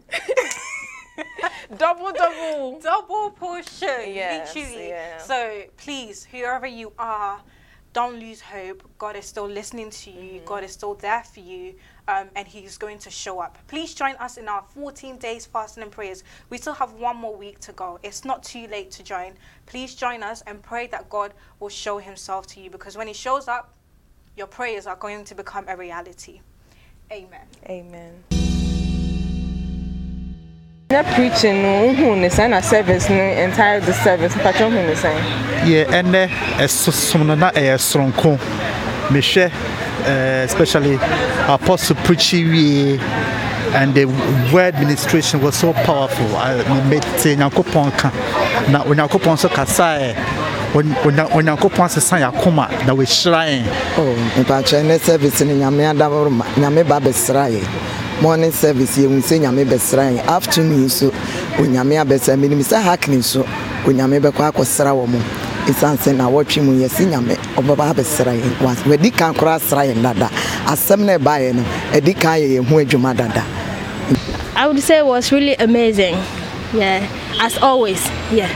double, 1.77 2.11
double. 2.11 2.79
double 2.81 3.31
portion. 3.31 4.13
Yes, 4.13 4.53
literally. 4.55 4.89
yeah. 4.89 5.17
So 5.19 5.63
please, 5.77 6.25
whoever 6.25 6.67
you 6.67 6.91
are, 6.99 7.39
don't 7.93 8.19
lose 8.19 8.41
hope. 8.41 8.83
God 8.97 9.15
is 9.15 9.25
still 9.25 9.47
listening 9.47 9.89
to 9.89 10.11
you. 10.11 10.33
Mm-hmm. 10.39 10.45
God 10.45 10.63
is 10.65 10.73
still 10.73 10.95
there 10.95 11.23
for 11.23 11.39
you. 11.39 11.75
Um, 12.07 12.29
and 12.35 12.47
He's 12.47 12.77
going 12.77 12.99
to 12.99 13.09
show 13.09 13.39
up. 13.39 13.57
Please 13.67 13.93
join 13.93 14.15
us 14.15 14.37
in 14.37 14.47
our 14.47 14.63
14 14.73 15.17
days 15.17 15.45
fasting 15.45 15.83
and 15.83 15.91
prayers. 15.91 16.23
We 16.49 16.57
still 16.57 16.73
have 16.73 16.93
one 16.93 17.17
more 17.17 17.35
week 17.35 17.59
to 17.61 17.71
go. 17.73 17.99
It's 18.03 18.25
not 18.25 18.43
too 18.43 18.67
late 18.67 18.91
to 18.91 19.03
join. 19.03 19.33
Please 19.65 19.95
join 19.95 20.23
us 20.23 20.41
and 20.47 20.61
pray 20.61 20.87
that 20.87 21.09
God 21.09 21.33
will 21.59 21.69
show 21.69 21.97
Himself 21.97 22.47
to 22.47 22.61
you 22.61 22.69
because 22.69 22.97
when 22.97 23.07
He 23.07 23.13
shows 23.13 23.47
up, 23.47 23.73
your 24.35 24.47
prayers 24.47 24.87
are 24.87 24.95
going 24.95 25.23
to 25.25 25.35
become 25.35 25.65
a 25.67 25.75
reality. 25.75 26.41
Amen. 27.11 27.47
Amen. 27.69 28.23
na 30.89 31.03
preaching 31.03 31.61
no 31.61 31.67
wohu 31.83 32.15
ne 32.15 32.29
sɛn 32.29 32.49
na 32.51 32.61
service 32.61 33.09
no 33.09 33.19
entire 33.19 33.81
the 33.81 33.91
service 33.91 34.33
mpatwɛ 34.35 34.71
hu 34.71 34.79
ne 34.87 34.95
sɛn 34.95 35.19
yɛ 35.67 35.83
ɛnɛ 35.99 36.29
ɛsosom 36.63 37.27
mehwɛ 39.09 39.51
uh, 39.51 40.45
especially 40.45 40.97
apostle 41.47 41.95
preaching 42.03 42.49
wie 42.51 42.99
and 43.75 43.93
the 43.95 44.05
word 44.53 44.75
administration 44.75 45.41
was 45.41 45.55
so 45.55 45.73
powerful. 45.73 46.25
Mete 46.89 47.35
nyankopɔn 47.35 47.97
ka. 47.97 48.11
Na 48.71 48.83
onyankopɔn 48.83 49.35
nso 49.35 49.49
kasaɛ 49.49 50.15
onyankopɔn 50.75 51.85
asesa 51.85 52.17
yɛakoma 52.19 52.67
na 52.85 52.93
wɔahyira 52.93 53.41
yɛn 53.47 53.65
mpakyɛ 54.43 54.85
ne 54.85 54.97
service 54.97 55.41
no 55.41 55.53
nyame 55.53 55.83
adaworoma 55.93 56.45
nyame 56.57 56.83
ba 56.87 56.99
bɛsra 56.99 57.49
yɛ 57.51 57.61
morning 58.21 58.51
service 58.51 58.97
yɛhu 58.97 59.19
sɛ 59.21 59.39
nyame 59.39 59.65
bɛsra 59.65 60.11
yɛn 60.11 60.27
afternoon 60.27 60.85
nso 60.85 61.11
onyame 61.57 61.95
abɛsra 62.03 62.37
menim 62.37 62.59
sɛ 62.59 62.81
hakne 62.83 63.23
so 63.23 63.43
onyame 63.85 64.19
bɛkɔ 64.19 64.51
akɔsra 64.51 64.91
wɔ 64.91 65.07
mo 65.07 65.19
ɛsiane 65.67 65.97
sɛ 65.97 66.15
na 66.15 66.27
wɔtwe 66.29 66.61
mu 66.63 66.71
yɛsi 66.81 67.05
nyame 67.11 67.35
ɔbɛba 67.57 67.91
abɛsra 67.93 68.33
yɛn 68.33 68.87
wadi 68.87 69.11
kan 69.11 69.33
koraa 69.33 69.59
sra 69.59 69.83
yɛn 69.85 70.01
dada 70.01 70.29
asɛm 70.65 70.99
no 70.99 71.17
ɛbaeɛ 71.17 71.53
no 71.55 71.63
adi 71.93 72.13
kan 72.13 72.39
yɛ 72.39 72.59
yɛn 72.59 72.65
ho 72.67 72.75
adwuma 72.77 73.15
dada 73.15 73.43
I 74.55 74.65
would 74.67 74.81
say 74.81 74.97
it 74.97 75.05
was 75.05 75.31
really 75.31 75.53
amazing. 75.57 76.15
Yeah, 76.73 77.07
as 77.39 77.59
always. 77.59 78.03
Yeah. 78.31 78.49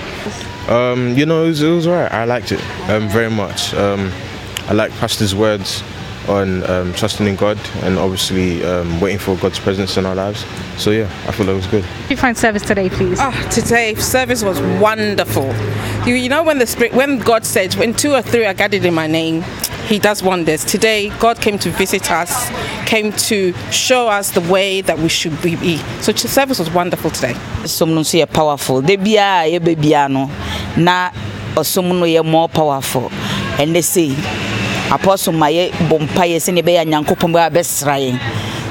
Um, 0.67 1.15
you 1.15 1.27
know, 1.27 1.43
it 1.43 1.49
was, 1.49 1.61
it 1.61 1.69
was 1.69 1.85
alright. 1.85 2.11
I 2.11 2.23
liked 2.23 2.51
it 2.51 2.59
um, 2.89 3.07
very 3.07 3.29
much. 3.29 3.75
Um, 3.75 4.11
I 4.67 4.73
like 4.73 4.91
Pastor's 4.93 5.35
words 5.35 5.83
on 6.31 6.63
um, 6.69 6.93
trusting 6.93 7.27
in 7.27 7.35
God 7.35 7.59
and 7.83 7.97
obviously 7.99 8.63
um, 8.63 8.99
waiting 9.01 9.19
for 9.19 9.35
God's 9.37 9.59
presence 9.59 9.97
in 9.97 10.05
our 10.05 10.15
lives. 10.15 10.45
So 10.77 10.91
yeah, 10.91 11.09
I 11.27 11.31
feel 11.31 11.47
it 11.49 11.53
was 11.53 11.67
good. 11.67 11.85
you 12.09 12.17
find 12.17 12.37
service 12.37 12.63
today, 12.63 12.89
please? 12.89 13.17
Ah, 13.19 13.31
today 13.51 13.95
service 13.95 14.43
was 14.43 14.59
wonderful. 14.81 15.53
You, 16.07 16.15
you 16.15 16.29
know 16.29 16.43
when 16.43 16.57
the 16.57 16.65
spirit, 16.67 16.93
when 16.93 17.19
God 17.19 17.45
said, 17.45 17.73
"When 17.75 17.93
two 17.93 18.13
or 18.13 18.21
three 18.21 18.45
are 18.45 18.53
gathered 18.53 18.85
in 18.85 18.93
my 18.93 19.07
name," 19.07 19.43
He 19.87 19.99
does 19.99 20.23
wonders. 20.23 20.63
Today, 20.63 21.09
God 21.19 21.41
came 21.41 21.59
to 21.59 21.69
visit 21.69 22.09
us, 22.11 22.49
came 22.87 23.11
to 23.27 23.51
show 23.71 24.07
us 24.07 24.31
the 24.31 24.41
way 24.41 24.79
that 24.81 24.97
we 24.97 25.09
should 25.09 25.39
be. 25.41 25.77
So 26.01 26.13
ch- 26.13 26.27
service 26.27 26.59
was 26.59 26.69
wonderful 26.71 27.11
today. 27.11 27.35
som 27.65 27.93
no 27.93 28.01
nso 28.01 28.17
yɛ 28.19 28.31
powerful 28.31 28.81
They 28.81 28.95
be 28.95 29.17
a 29.17 29.45
yɛbɛ 29.59 29.79
bia 29.81 30.07
no 30.09 30.29
na 30.77 31.11
ɔsom 31.55 31.83
no 31.99 32.05
yɛ 32.05 32.23
more 32.25 32.47
powerful 32.49 33.11
and 33.59 33.75
they 33.75 33.81
sei 33.81 34.15
apostle 34.91 35.33
ma 35.33 35.47
yɛ 35.47 35.71
bɔ 35.89 35.99
mpayɛ 36.07 36.37
sɛnea 36.37 36.63
ɛbɛyɛ 36.63 36.81
a 36.81 36.85
nyankopɔn 36.85 37.31
bɛa 37.33 37.49
bɛsra 37.49 37.95
yɛn 37.99 38.19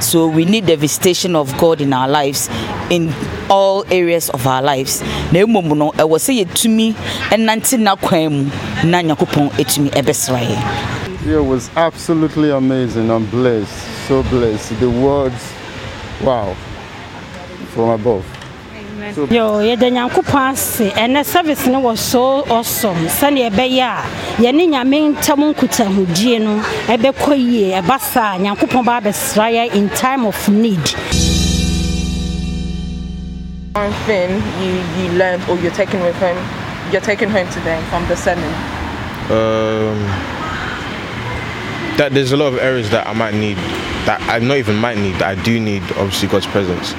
so 0.03 0.27
we 0.27 0.45
need 0.45 0.67
the 0.67 0.77
visitation 0.77 1.37
of 1.37 1.57
god 1.59 1.81
in 1.81 1.93
our 1.93 2.09
lives 2.09 2.49
in 2.91 3.13
all 3.49 3.85
areas 3.91 4.29
of 4.31 4.47
our 4.47 4.63
lives 4.63 5.03
na 5.33 5.41
mmom 5.45 5.77
no 5.77 5.91
ɛwɔ 5.93 6.17
sɛ 6.19 6.45
yɛtumi 6.45 6.95
ɛnante 7.31 7.77
n'akwan 7.79 8.31
mu 8.31 8.51
na 8.91 9.03
nyankopɔn 9.03 9.51
ɛtumi 9.59 9.91
ɛbɛsra 9.91 10.41
yɛn 10.47 11.01
it 11.27 11.37
was 11.39 11.69
absolutely 11.77 12.51
amazing. 12.51 13.11
I'm 13.11 13.29
blessed, 13.29 14.09
so 14.09 14.23
blessed. 14.25 14.81
The 14.81 14.89
words, 14.89 15.53
wow, 16.23 16.55
from 17.75 17.91
above. 17.91 18.40
Yo 19.31 19.61
yɛda 19.61 19.91
nyankopɔn 19.91 20.53
ase. 20.53 20.91
Ɛnɛ 20.91 21.25
service 21.25 21.67
no 21.67 21.81
was 21.81 22.01
so 22.01 22.45
awesome. 22.51 23.07
Sɛnea 23.07 23.51
ɛbɛyɛ 23.51 23.83
a 23.83 24.03
yɛne 24.43 24.69
nyame 24.69 25.15
ntam 25.17 25.53
nkutahodie 25.55 26.41
no 26.41 26.61
ɛbɛkɔ 26.87 27.37
yie 27.39 27.73
ɛba 27.81 28.01
saa. 28.01 28.39
Nyankopɔn 28.39 28.85
ba 28.85 29.01
abɛsra 29.01 29.51
yɛ 29.53 29.75
in 29.75 29.89
time 29.91 30.27
of 30.27 30.49
need. 30.49 30.81
One 33.75 33.93
thing 34.07 34.43
you 34.63 34.73
you 34.99 35.13
learned 35.19 35.43
or 35.49 35.57
you're 35.59 35.71
taking 35.73 36.01
with 36.01 36.17
him 36.17 36.37
you're 36.93 37.01
taking 37.01 37.29
home 37.29 37.49
today 37.51 37.81
from 37.89 38.07
the 38.09 38.17
sermon. 38.17 38.53
Um, 39.31 39.99
that 41.97 42.11
there's 42.13 42.33
a 42.33 42.37
lot 42.37 42.53
of 42.53 42.59
areas 42.59 42.91
that 42.91 43.07
I 43.07 43.13
might 43.13 43.35
need, 43.35 43.57
that 44.07 44.21
I 44.23 44.39
not 44.41 44.57
even 44.57 44.77
might 44.77 44.99
need, 44.99 45.15
that 45.17 45.39
I 45.39 45.43
do 45.43 45.61
need 45.61 45.83
obviously 45.93 46.29
God's 46.29 46.47
presence. 46.47 46.95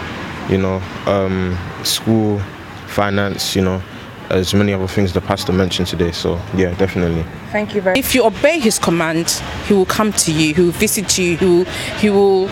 You 0.52 0.58
know, 0.58 0.82
um, 1.08 1.58
school, 1.84 2.40
finance, 2.88 3.56
you 3.56 3.62
know, 3.62 3.82
as 4.30 4.54
many 4.54 4.74
other 4.74 4.88
things 4.88 5.14
the 5.14 5.22
pastor 5.22 5.54
mentioned 5.54 5.88
today. 5.88 6.12
So 6.12 6.40
yeah, 6.56 6.74
definitely. 6.76 7.24
Thank 7.52 7.74
you 7.74 7.82
very 7.82 7.94
much. 7.96 8.00
If 8.06 8.14
you 8.14 8.26
obey 8.26 8.60
His 8.60 8.78
command, 8.80 9.30
He 9.66 9.74
will 9.74 9.86
come 9.86 10.12
to 10.14 10.32
you. 10.32 10.54
He 10.54 10.62
will 10.62 10.72
visit 10.72 11.18
you. 11.18 11.38
He 11.38 11.46
will, 11.46 11.66
he 12.00 12.10
will 12.10 12.48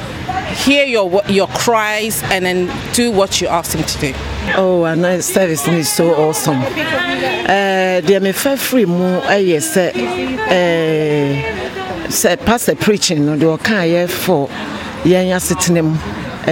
hear 0.65 0.85
your 0.85 1.21
your 1.27 1.47
cries 1.47 2.23
and 2.23 2.45
then 2.45 2.69
do 2.93 3.11
what 3.11 3.41
you 3.41 3.47
ask 3.47 3.75
Him 3.75 3.83
to 3.85 3.99
do. 3.99 4.13
Oh, 4.55 4.85
and 4.85 5.03
that 5.03 5.23
service 5.23 5.67
is 5.67 5.91
so 5.91 6.13
awesome. 6.15 6.57
Uh, 6.57 8.01
deɛ 8.01 8.19
mefa 8.21 8.55
firi 8.57 8.85
mu 8.87 9.19
ɛyɛ 9.21 9.59
sɛ 9.59 9.91
sɛ 12.07 12.45
pastor 12.45 12.75
preaching 12.75 13.25
no 13.25 13.35
deɛ 13.37 13.57
ɔkaeɛ 13.57 14.09
for 14.09 14.47
yɛn 15.03 15.35
asetena 15.35 15.83
mu 15.83 15.97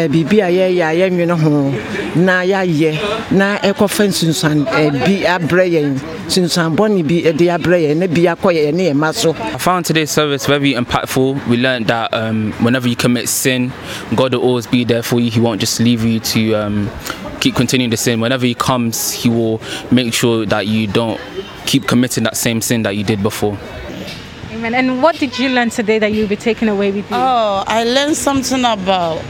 biribi 0.07 0.41
a 0.41 0.49
yɛyɛ 0.51 0.83
a 0.83 0.93
yɛnwene 0.99 1.39
ho 1.39 1.73
na 2.19 2.41
yɛayɛ 2.41 3.31
na 3.31 3.57
ɛkɔfa 3.57 4.07
nsunsuan 4.07 4.67
uh, 4.67 4.91
bi 5.05 5.23
abrɛ 5.25 5.65
yɛn 5.73 5.97
sunsuan 6.27 6.75
bi 6.75 7.31
de 7.31 7.45
abrɛ 7.49 7.77
yɛn 7.89 7.97
na 7.97 8.07
bi 8.07 8.21
akɔ 8.29 8.53
yɛn 8.53 8.73
ne 8.73 8.89
yɛn 8.91 8.95
ma 8.95 9.11
so 9.11 9.33
I 9.33 9.57
found 9.57 9.85
today's 9.85 10.11
service 10.11 10.45
very 10.45 10.73
impactful. 10.73 11.47
We 11.47 11.57
learned 11.57 11.87
that 11.87 12.13
um, 12.13 12.51
whenever 12.63 12.87
you 12.87 12.95
commit 12.95 13.29
sin, 13.29 13.71
God 14.15 14.33
will 14.33 14.41
always 14.41 14.67
be 14.67 14.83
there 14.83 15.01
for 15.01 15.19
you. 15.19 15.31
He 15.31 15.39
won't 15.39 15.59
just 15.59 15.79
leave 15.79 16.03
you 16.03 16.19
to 16.19 16.53
um, 16.53 16.89
keep 17.39 17.55
continuing 17.55 17.89
the 17.89 17.97
sin. 17.97 18.19
Whenever 18.19 18.45
He 18.45 18.53
comes, 18.53 19.11
He 19.11 19.29
will 19.29 19.61
make 19.91 20.13
sure 20.13 20.45
that 20.45 20.67
you 20.67 20.87
don't 20.87 21.19
keep 21.65 21.87
committing 21.87 22.23
that 22.25 22.37
same 22.37 22.61
sin 22.61 22.83
that 22.83 22.95
you 22.95 23.03
did 23.03 23.23
before. 23.23 23.57
Amen. 24.51 24.73
And 24.73 25.03
what 25.03 25.17
did 25.17 25.37
you 25.37 25.49
learn 25.49 25.69
today 25.69 25.99
that 25.99 26.13
you'll 26.13 26.27
be 26.27 26.35
taking 26.35 26.67
away 26.69 26.91
with 26.91 27.09
you? 27.09 27.15
Oh, 27.15 27.63
I 27.67 27.83
learned 27.83 28.15
something 28.15 28.59
about, 28.59 29.21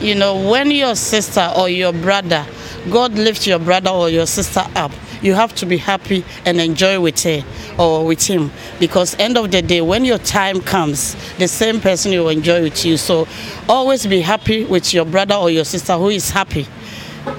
you 0.00 0.14
know, 0.14 0.48
when 0.50 0.70
your 0.70 0.94
sister 0.94 1.50
or 1.56 1.68
your 1.68 1.92
brother, 1.92 2.46
God 2.90 3.12
lifts 3.14 3.46
your 3.46 3.58
brother 3.58 3.90
or 3.90 4.10
your 4.10 4.26
sister 4.26 4.62
up, 4.74 4.92
you 5.22 5.34
have 5.34 5.54
to 5.56 5.66
be 5.66 5.76
happy 5.76 6.24
and 6.44 6.60
enjoy 6.60 7.00
with 7.00 7.22
her 7.22 7.42
or 7.78 8.04
with 8.06 8.26
him. 8.26 8.50
Because 8.78 9.18
end 9.18 9.36
of 9.36 9.50
the 9.50 9.62
day 9.62 9.80
when 9.80 10.04
your 10.04 10.18
time 10.18 10.60
comes 10.60 11.14
the 11.36 11.48
same 11.48 11.80
person 11.80 12.12
will 12.12 12.28
enjoy 12.28 12.62
with 12.62 12.84
you. 12.84 12.96
So 12.96 13.26
always 13.68 14.06
be 14.06 14.20
happy 14.20 14.64
with 14.64 14.92
your 14.92 15.04
brother 15.04 15.34
or 15.34 15.50
your 15.50 15.64
sister 15.64 15.94
who 15.94 16.10
is 16.10 16.30
happy. 16.30 16.66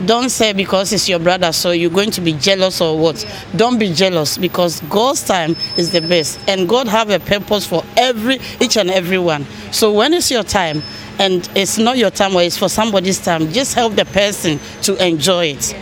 Don't 0.06 0.30
say 0.30 0.52
because 0.52 0.92
it's 0.92 1.08
your 1.08 1.20
brother 1.20 1.54
so 1.54 1.72
you're 1.72 1.90
going 1.90 2.12
to 2.12 2.22
be 2.22 2.34
jealous 2.34 2.82
or 2.82 2.98
what. 2.98 3.26
Don't 3.56 3.80
be 3.80 3.94
jealous 3.94 4.38
because 4.38 4.82
god's 4.82 5.24
time 5.24 5.56
is 5.78 5.92
the 5.92 6.02
best. 6.02 6.40
And 6.50 6.68
god 6.68 6.88
have 6.88 7.10
a 7.10 7.20
purpose 7.20 7.66
for 7.66 7.84
every 7.96 8.40
each 8.60 8.76
and 8.76 8.90
every 8.90 9.18
one. 9.18 9.46
So 9.72 9.94
when 9.94 10.14
it's 10.14 10.30
your 10.30 10.44
time 10.44 10.82
and 11.20 11.50
it's 11.56 11.78
not 11.78 11.98
your 11.98 12.10
time 12.10 12.36
or 12.36 12.42
it's 12.42 12.58
for 12.58 12.70
somebody's 12.70 13.20
time 13.20 13.48
just 13.52 13.74
help 13.74 13.96
the 13.96 14.06
person 14.06 14.60
to 14.82 14.96
enjoy 15.06 15.46
it 15.48 15.76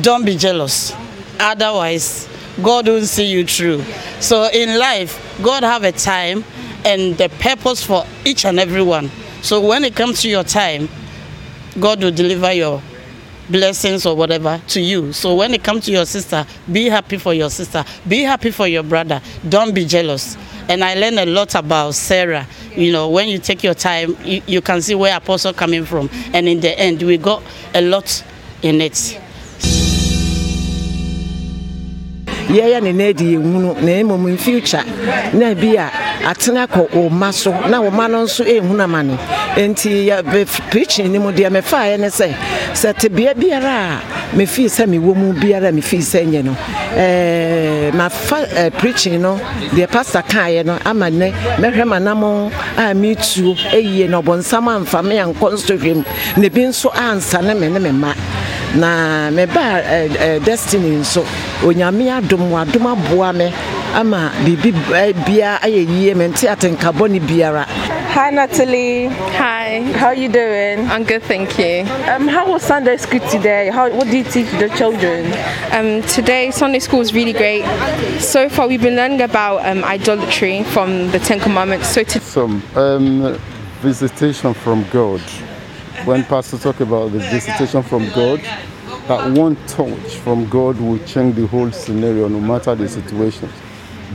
don't 0.00 0.24
be 0.24 0.36
jealous 0.36 0.92
otherwise 1.40 2.28
god 2.62 2.86
won't 2.86 3.06
see 3.06 3.26
you 3.26 3.44
through 3.46 3.82
so 4.20 4.48
in 4.52 4.78
life 4.78 5.38
god 5.42 5.62
have 5.62 5.84
a 5.84 5.92
time 5.92 6.44
and 6.84 7.16
the 7.18 7.28
purpose 7.40 7.84
for 7.84 8.04
each 8.24 8.44
and 8.44 8.58
every 8.58 8.82
one 8.82 9.10
so 9.42 9.60
when 9.60 9.84
it 9.84 9.94
comes 9.94 10.22
to 10.22 10.28
your 10.28 10.44
time 10.44 10.88
god 11.80 12.02
will 12.02 12.10
deliver 12.10 12.52
your 12.52 12.82
blessings 13.48 14.06
or 14.06 14.14
whatever 14.16 14.60
to 14.68 14.80
you. 14.80 15.12
So 15.12 15.34
when 15.34 15.54
it 15.54 15.64
comes 15.64 15.86
to 15.86 15.92
your 15.92 16.06
sister, 16.06 16.46
be 16.70 16.86
happy 16.86 17.18
for 17.18 17.34
your 17.34 17.50
sister. 17.50 17.84
Be 18.06 18.22
happy 18.22 18.50
for 18.50 18.68
your 18.68 18.82
brother. 18.82 19.20
Don't 19.48 19.74
be 19.74 19.84
jealous. 19.84 20.36
And 20.68 20.84
I 20.84 20.94
learned 20.94 21.18
a 21.18 21.26
lot 21.26 21.54
about 21.54 21.94
Sarah. 21.94 22.46
You 22.74 22.92
know, 22.92 23.08
when 23.08 23.28
you 23.28 23.38
take 23.38 23.64
your 23.64 23.74
time, 23.74 24.16
you, 24.24 24.42
you 24.46 24.60
can 24.60 24.82
see 24.82 24.94
where 24.94 25.16
Apostle 25.16 25.52
coming 25.52 25.84
from. 25.84 26.10
And 26.32 26.46
in 26.48 26.60
the 26.60 26.78
end, 26.78 27.02
we 27.02 27.16
got 27.16 27.42
a 27.74 27.80
lot 27.80 28.22
in 28.62 28.80
it. 28.80 29.18
Yɛyɛ 32.48 32.82
ne 32.82 32.92
na 32.92 33.04
adi 33.08 33.34
yɛhunu 33.36 33.80
na 33.82 33.92
mmom 34.02 34.28
in 34.28 34.36
future 34.38 34.84
na 35.32 35.54
bi 35.54 35.74
a 35.76 35.90
atena 36.24 36.66
kɔ 36.66 37.10
mma 37.10 37.32
so 37.32 37.50
na 37.68 37.80
mma 37.82 38.08
no 38.10 38.24
nso 38.24 38.44
ɛhunu 38.44 38.80
amane 38.82 39.16
enti 39.56 40.06
yɛ 40.08 40.46
preaching 40.70 41.12
no 41.12 41.20
mu 41.20 41.32
deɛ 41.32 41.50
mefaeɛ 41.50 41.98
ne 41.98 42.06
sɛ 42.08 42.34
sɛ 42.72 42.94
tebea 42.94 43.34
biara 43.34 44.00
a 44.00 44.36
mefii 44.36 44.66
sɛ 44.68 44.86
mewɔ 44.86 45.14
mu 45.16 45.32
biara 45.32 45.72
mefii 45.72 46.00
sɛ 46.00 46.26
nyɛ 46.26 46.44
no. 46.44 46.56
Ɛɛ 46.96 47.92
mafa 47.94 48.36
ɛɛ 48.46 48.70
preaching 48.78 49.20
no 49.22 49.36
deɛ 49.72 49.88
pastor 49.90 50.22
kaeɛ 50.22 50.64
no 50.64 50.78
ama 50.84 51.06
nnɛ 51.10 51.32
mɛhwɛ 51.58 51.84
m'anam 51.84 52.50
a 52.76 52.94
metuo 52.94 53.54
ɛyie 53.72 54.08
na 54.08 54.20
ɔbɔnsam 54.20 54.68
amfa 54.68 55.02
me 55.04 55.16
ankɔ 55.16 55.52
nsɔhwɛ 55.54 55.94
mu. 55.96 56.04
Na 56.36 56.46
ebi 56.48 56.66
nso 56.66 56.90
ansane 56.92 57.58
me 57.58 57.68
ne 57.68 57.78
me 57.78 57.90
mma 57.90 58.14
na 58.74 59.30
meba 59.30 59.80
ɛ 59.80 60.08
ɛ 60.08 60.44
destiny 60.44 60.96
nso 60.96 61.24
onyame 61.64 62.10
adom 62.10 62.50
wadom 62.50 62.86
aboa 62.92 63.32
me 63.32 63.52
ama 63.94 64.30
biribi 64.44 64.72
ɛ 64.92 65.12
biara 65.24 65.60
ayɛ 65.62 65.82
yie 65.88 66.14
mente 66.14 66.46
atenkabɔ 66.46 67.10
ne 67.10 67.20
biara 67.20 67.66
Hi 68.18 68.30
Natalie. 68.30 69.06
Hi. 69.36 69.80
How 69.92 70.06
are 70.06 70.14
you 70.14 70.28
doing? 70.28 70.88
I'm 70.88 71.04
good, 71.04 71.22
thank 71.22 71.56
you. 71.58 71.82
Um, 72.10 72.26
how 72.26 72.50
was 72.50 72.62
Sunday 72.62 72.96
school 72.96 73.20
today? 73.28 73.68
How 73.70 73.90
what 73.90 74.08
do 74.08 74.16
you 74.16 74.24
teach 74.24 74.50
the 74.58 74.68
children? 74.76 75.26
Um, 75.70 76.02
today 76.02 76.50
Sunday 76.50 76.80
school 76.80 76.98
was 76.98 77.12
really 77.14 77.34
great. 77.34 77.64
So 78.18 78.48
far, 78.48 78.66
we've 78.66 78.82
been 78.82 78.96
learning 78.96 79.20
about 79.20 79.64
um, 79.64 79.84
idolatry 79.84 80.64
from 80.64 81.10
the 81.12 81.18
Ten 81.20 81.38
Commandments. 81.38 81.88
So 81.90 82.02
to 82.02 82.18
Some 82.20 82.62
um, 82.74 83.38
visitation 83.82 84.52
from 84.52 84.84
God. 84.90 85.20
When 86.08 86.24
Pastor 86.24 86.56
talk 86.56 86.80
about 86.80 87.12
the 87.12 87.18
visitation 87.18 87.82
from 87.82 88.08
God, 88.14 88.40
that 89.08 89.30
one 89.38 89.56
touch 89.66 90.16
from 90.16 90.48
God 90.48 90.80
will 90.80 90.98
change 91.04 91.36
the 91.36 91.46
whole 91.46 91.70
scenario, 91.70 92.28
no 92.28 92.40
matter 92.40 92.74
the 92.74 92.88
situation. 92.88 93.50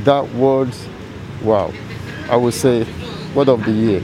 That 0.04 0.28
word, 0.34 0.74
wow, 1.44 1.72
I 2.28 2.36
would 2.36 2.56
say, 2.56 2.88
word 3.36 3.48
of 3.50 3.64
the 3.64 3.72
year. 3.72 4.02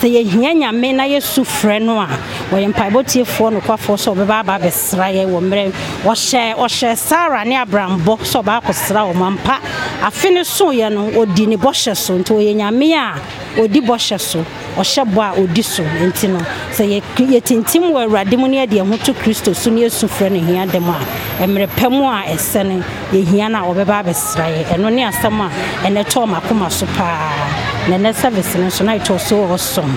sɛ 0.00 0.08
yɛhia 0.10 0.50
nyame 0.58 0.96
na 0.96 1.04
yɛsu 1.04 1.44
frɛ 1.46 1.80
no 1.80 2.00
a 2.00 2.08
wɔyɛ 2.50 2.68
mpaebɔtiefoɔ 2.74 3.48
nokwafoɔ 3.60 3.96
sɛ 3.96 4.08
ɔbɛba 4.14 4.34
aba 4.40 4.52
abɛsra 4.58 5.06
yɛ 5.14 5.24
wɔ 5.26 5.38
mmerɛ 5.40 5.72
ɔhyɛ 6.04 6.54
ɔhyɛ 6.56 6.96
sara 6.96 7.44
ne 7.44 7.54
abrambɔ 7.56 8.18
sɛ 8.20 8.42
ɔba 8.42 8.60
akɔsra 8.60 9.00
wɔ 9.12 9.22
ampa. 9.26 9.58
Afe 10.02 10.30
no 10.32 10.40
soeɛ 10.42 10.90
no 10.92 11.10
ɔdi 11.10 11.46
ne 11.48 11.56
bɔhyɛ 11.56 11.96
so. 11.96 12.18
Nti 12.18 12.32
ɔyɛ 12.32 12.56
nyame 12.56 12.92
a 12.94 13.14
ɔdi 13.60 13.80
bɔhyɛ 13.86 14.18
so. 14.20 14.44
Ɔhyɛ 14.76 15.04
bɔ 15.14 15.20
a 15.20 15.36
ɔdi 15.40 15.62
so. 15.64 15.82
Nti 15.84 16.28
no 16.28 16.38
sɛ 16.72 17.00
yɛ- 17.00 17.28
yɛtintim 17.40 17.90
wɔ 17.92 18.06
awurade 18.08 18.36
mu 18.38 18.48
ne 18.48 18.66
yɛde 18.66 18.72
yɛn 18.80 18.88
ho 18.90 18.96
to 18.96 19.12
kristo 19.14 19.54
so 19.54 19.70
ne 19.70 19.82
yɛsu 19.82 20.08
frɛ 20.08 20.30
no 20.32 20.40
hia 20.40 20.66
dɛm 20.66 20.88
a 20.88 21.46
mmerɛ 21.46 21.66
pɛ 21.68 21.90
mu 21.90 22.04
a 22.04 22.22
ɛsɛ 22.34 22.66
no 22.66 22.82
yɛhia 23.12 23.50
no 23.50 23.58
a 23.58 23.74
wɔbɛba 23.74 24.04
abɛsra 24.04 24.46
yɛ 24.50 24.64
ɛno 24.74 24.92
ne 24.92 25.02
asɛm 25.04 25.40
a 25.40 25.50
ɛnɛ 25.86 26.04
tɔɔ 26.04 26.26
makoma 26.34 26.70
so 26.70 26.86
paa 26.96 27.69
na 27.90 27.96
ɛnɛ 27.98 28.14
service 28.14 28.54
no 28.54 28.66
nso 28.66 28.84
na 28.84 28.96
ɛtɔ 28.98 29.18
so 29.20 29.42
awesome 29.44 29.90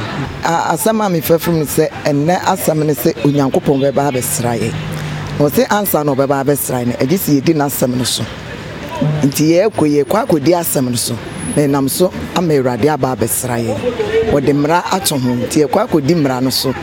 A- 0.43 0.73
asɛm 0.73 0.99
a 1.05 1.09
mefɛ 1.09 1.39
fom 1.39 1.59
no 1.59 1.65
sɛ 1.65 1.89
ɛnnɛ 2.05 2.39
asɛm 2.41 2.77
no 2.85 2.93
sɛ 2.93 3.13
onyankopɔn 3.23 3.79
bɛba 3.83 4.09
abɛsra 4.11 4.57
yɛ 4.57 4.71
na 5.39 5.45
ɔse 5.45 5.67
ansa 5.69 6.03
na 6.03 6.13
ɔbɛba 6.15 6.43
abɛsra 6.43 6.81
yɛ 6.81 6.87
no 6.87 6.93
ɛgye 6.93 7.17
sɛ 7.17 7.41
yɛdi 7.41 7.53
n'asɛm 7.55 7.95
no 7.95 8.03
so. 8.03 8.23
Nti 9.23 9.43
yɛɛkɔ 9.53 10.03
yɛkɔ 10.03 10.25
akɔdi 10.25 10.51
asɛm 10.57 10.89
no 10.89 10.95
so. 10.95 11.13
Na 11.55 11.61
ɛnam 11.63 11.89
so 11.89 12.11
ama 12.35 12.53
awurade 12.53 12.87
aba 12.89 13.15
abɛsra 13.15 13.57
yɛ 13.61 13.75
wɔde 14.31 14.53
mmara 14.53 14.83
ato 14.91 15.17
ho. 15.17 15.29
Nti 15.35 15.63
yɛkɔ 15.65 15.87
akɔdi 15.87 16.15
mmara 16.15 16.41
no 16.41 16.49
so 16.49 16.73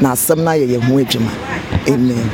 na 0.00 0.12
asɛm 0.12 0.38
no 0.38 0.50
ayɛ 0.50 0.68
yɛn 0.76 0.82
ho 0.82 0.94
adwuma. 0.98 1.30
Amen. 1.88 2.30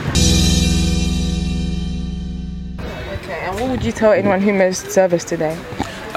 Okay, 3.15 3.39
and 3.47 3.55
what 3.61 3.69
would 3.71 3.85
you 3.85 3.93
tell 3.93 4.13
anyone 4.13 4.41
who 4.41 4.53
missed 4.53 4.91
service 4.91 5.23
today? 5.25 5.57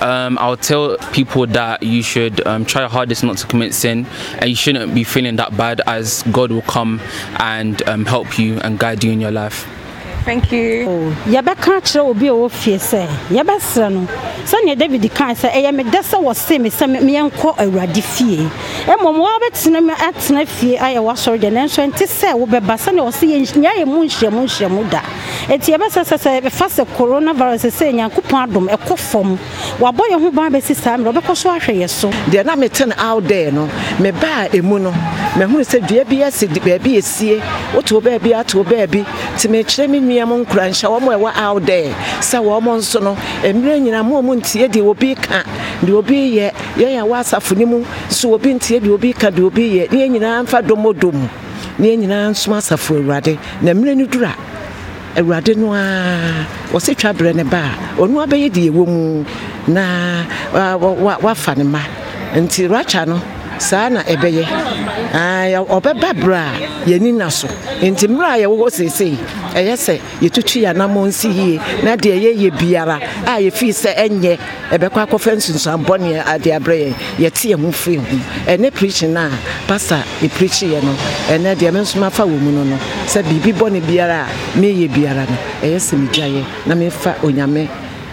Um, 0.01 0.37
I'll 0.39 0.57
tell 0.57 0.97
people 1.11 1.47
that 1.47 1.83
you 1.83 2.01
should 2.03 2.45
um, 2.45 2.65
try 2.65 2.81
your 2.81 2.89
hardest 2.89 3.23
not 3.23 3.37
to 3.39 3.47
commit 3.47 3.73
sin 3.73 4.05
and 4.39 4.49
you 4.49 4.55
shouldn't 4.55 4.93
be 4.93 5.03
feeling 5.03 5.35
that 5.37 5.55
bad 5.57 5.81
as 5.87 6.23
God 6.31 6.51
will 6.51 6.61
come 6.63 6.99
and 7.39 7.81
um, 7.87 8.05
help 8.05 8.37
you 8.39 8.59
and 8.59 8.77
guide 8.79 9.03
you 9.03 9.11
in 9.11 9.19
your 9.21 9.31
life. 9.31 9.67
Thank 10.25 10.51
you. 10.51 10.83
yɛbɛka 11.25 11.77
akyerɛ 11.79 12.03
obi 12.09 12.27
a 12.27 12.31
ɔwɔ 12.31 12.51
fie 12.51 12.75
sɛ 12.75 13.07
yɛbɛsrɛ 13.31 13.91
no 13.93 14.07
sɛnea 14.43 14.77
david 14.77 15.09
kan 15.15 15.33
sɛ 15.33 15.49
ɛyɛ 15.53 15.71
medɛ 15.73 16.01
sɛ 16.03 16.19
wɔse 16.21 16.59
me 16.59 16.69
sɛ 16.69 16.89
me- 16.89 16.99
meɛnkɔ 16.99 17.55
awurade 17.57 18.03
fie 18.03 18.43
mmom 18.99 19.23
woabɛtena 19.23 19.81
mu 19.81 19.93
atena 19.93 20.45
fie 20.45 20.75
ayɛ 20.77 20.99
w'asɔre 20.99 21.39
deɛ 21.39 21.51
nanso 21.53 21.81
ɛnte 21.81 22.03
sɛ 22.03 22.33
wobɛba 22.35 22.75
sɛnea 22.75 23.07
ɔse 23.07 23.23
yɛnya 23.23 23.71
yɛ 23.79 23.85
mu 23.87 24.03
nhyiamu 24.03 24.43
nhyiamu 24.43 24.89
da 24.91 24.99
ɛnti 25.47 25.71
yɛbɛsɛ 25.77 26.03
sɛ 26.03 26.17
sɛ 26.19 26.41
yɛbɛfa 26.41 26.67
sɛ 26.75 26.85
coronavirus 26.97 27.63
sɛ 27.71 27.93
nyankopɔn 27.95 28.43
adom 28.51 28.67
ɛkɔ 28.67 28.97
fam 28.99 29.39
wabɔ 29.79 30.03
yɛn 30.11 30.21
ho 30.21 30.31
ban 30.31 30.51
bɛsi 30.51 30.75
saa 30.75 30.97
mmerɛ 30.97 31.13
ɔbɛkɔ 31.13 31.35
so 31.37 31.49
ahwɛ 31.49 31.73
yɛ 31.81 31.89
so. 31.89 32.09
Deɛ 32.31 32.45
na 32.45 32.55
mete 32.55 32.85
no 32.87 32.95
out 32.97 33.23
there 33.27 33.51
no 33.51 33.67
mebaa 33.99 34.49
ɛmu 34.49 34.81
no 34.81 34.91
mahunu 35.37 35.61
sɛ 35.61 35.85
dua 35.87 36.03
bi 36.03 36.23
asi 36.23 36.47
baabi 36.47 36.97
ɛsie 36.97 37.39
woto 37.75 37.93
wo 37.95 38.01
baabi 38.01 38.33
ato 38.33 38.63
baabi. 38.63 39.05
Nti 39.35 39.47
mekyerɛ 39.49 39.89
me 39.89 39.99
nua 39.99 40.25
mo 40.27 40.43
nkuranhyɛ 40.43 40.87
wɔ 40.89 41.01
m 41.01 41.07
ɛwɔ 41.13 41.31
out 41.35 41.65
there. 41.65 41.93
Sɛ 42.21 42.41
wɔ 42.41 42.61
mo 42.63 42.77
nso 42.77 43.01
no 43.01 43.15
mmerɛ 43.43 43.81
nyina 43.81 44.03
mo 44.03 44.21
mu 44.21 44.35
ntie 44.35 44.67
deɛ 44.67 44.81
obi 44.83 45.13
ka 45.15 45.43
deɛ 45.83 45.93
obi 45.93 46.37
yɛ 46.37 46.51
yɛn 46.77 46.99
a 46.99 47.05
wɔ 47.05 47.19
asafo 47.21 47.55
no 47.57 47.65
mu 47.67 47.85
so 48.09 48.33
obi 48.33 48.53
ntie 48.55 48.79
deɛ 48.81 48.89
obi 48.93 49.13
ka 49.13 49.29
deɛ 49.29 49.45
obi 49.45 49.69
yɛ 49.77 49.91
ne 49.91 49.97
yɛn 50.07 50.11
nyinaa 50.19 50.43
mfa 50.43 50.61
dɔmmɔdɔm 50.65 51.29
ne 51.79 51.87
yɛn 51.87 51.99
nyinaa 52.01 52.29
nsom 52.31 52.53
asafo 52.57 52.95
awurade. 52.97 53.37
Na 53.61 53.73
mmerɛ 53.73 53.95
no 53.95 54.05
duru 54.07 54.25
a 54.25 54.33
awurade 55.17 55.55
no 55.57 55.73
a 55.73 55.83
wɔsɛ 56.71 56.91
twa 56.99 57.11
berɛ 57.17 57.35
ne 57.35 57.43
ba 57.43 57.61
a 57.97 58.01
ɔno 58.01 58.23
abɛyɛ 58.25 58.47
deɛ 58.55 58.69
ɛwɔ 58.71 58.83
mu. 58.87 59.25
Na 59.67 59.83
wa- 60.53 60.77
wa- 60.77 60.91
wa- 61.05 61.17
wafa 61.21 61.55
ne 61.57 61.63
ma 61.63 61.81
nti 62.35 62.67
rakya 62.69 63.05
no 63.07 63.19
saa 63.59 63.89
na 63.89 64.01
ɛbɛyɛ. 64.03 64.43
Yɛ- 65.53 65.67
ɔbɛba 65.67 66.13
berɛ 66.13 66.35
a 66.37 66.89
yɛni 66.89 67.13
na 67.13 67.29
so. 67.29 67.47
Nti 67.81 68.07
mmerɛ 68.07 68.29
a 68.33 68.37
yɛwɔ 68.47 68.69
seesei 68.71 69.17
ɛyɛ 69.53 69.73
sɛ 69.75 69.99
yɛtutu 70.21 70.61
yɛ 70.63 70.73
nsi 71.07 71.29
yie 71.33 71.59
na 71.83 71.95
deɛ 71.95 72.15
yɛyɛ 72.25 72.51
biara 72.59 72.99
a 73.25 73.39
yɛfii 73.41 73.73
sɛ 73.73 73.95
ɛnyɛ 73.95 74.37
ɛbɛkɔ 74.71 74.99
akɔfa 75.07 75.31
nsunsuanbɔne 75.37 76.23
ade 76.27 76.51
aberɛ 76.51 76.77
yɛn 76.77 76.95
yɛte 77.19 77.43
yɛn 77.51 77.61
ho 77.65 77.71
firi 77.71 77.97
ho. 77.97 78.17
Ɛnɛ 78.47 78.73
preaching 78.73 79.13
no 79.13 79.21
a 79.27 79.31
pastor 79.67 80.03
ɛpreachiyɛ 80.21 80.83
no 80.83 80.93
ɛnɛ 81.29 81.55
deɛ 81.55 81.73
me 81.73 81.79
nso 81.81 81.97
mafa 81.99 82.23
wɔ 82.23 82.39
mu 82.39 82.51
no 82.51 82.63
no 82.63 82.77
sɛ 83.05 83.23
biribi 83.23 83.53
bɔne 83.53 83.81
biara 83.81 84.25
a 84.27 84.57
meyɛ 84.59 84.89
biara 84.89 85.25
no 85.29 85.37
ɛyɛ 85.61 85.77
sɛ 85.77 85.95
megyaeɛ 86.07 86.43
na 86.67 86.75
mefa 86.75 87.15
onyame 87.23 87.67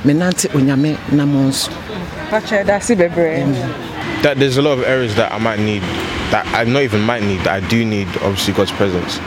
menante 0.05 0.49
onyame 0.55 0.97
namɔ 1.13 1.49
nso. 1.49 1.71
Pacha, 2.31 2.63
that's 2.65 2.91
it, 2.91 2.99
baby. 2.99 3.45
That 4.25 4.39
there's 4.39 4.57
a 4.57 4.63
lot 4.63 4.79
of 4.79 4.85
areas 4.85 5.15
that 5.17 5.33
I 5.33 5.39
might 5.39 5.59
need, 5.59 5.83
that 6.33 6.47
I 6.55 6.65
not 6.65 6.83
even 6.83 7.03
might 7.03 7.23
need, 7.23 7.41
that 7.41 7.63
I 7.63 7.69
do 7.69 7.85
need 7.85 8.09
obviously 8.23 8.55
God's 8.55 8.73
presence. 8.73 9.21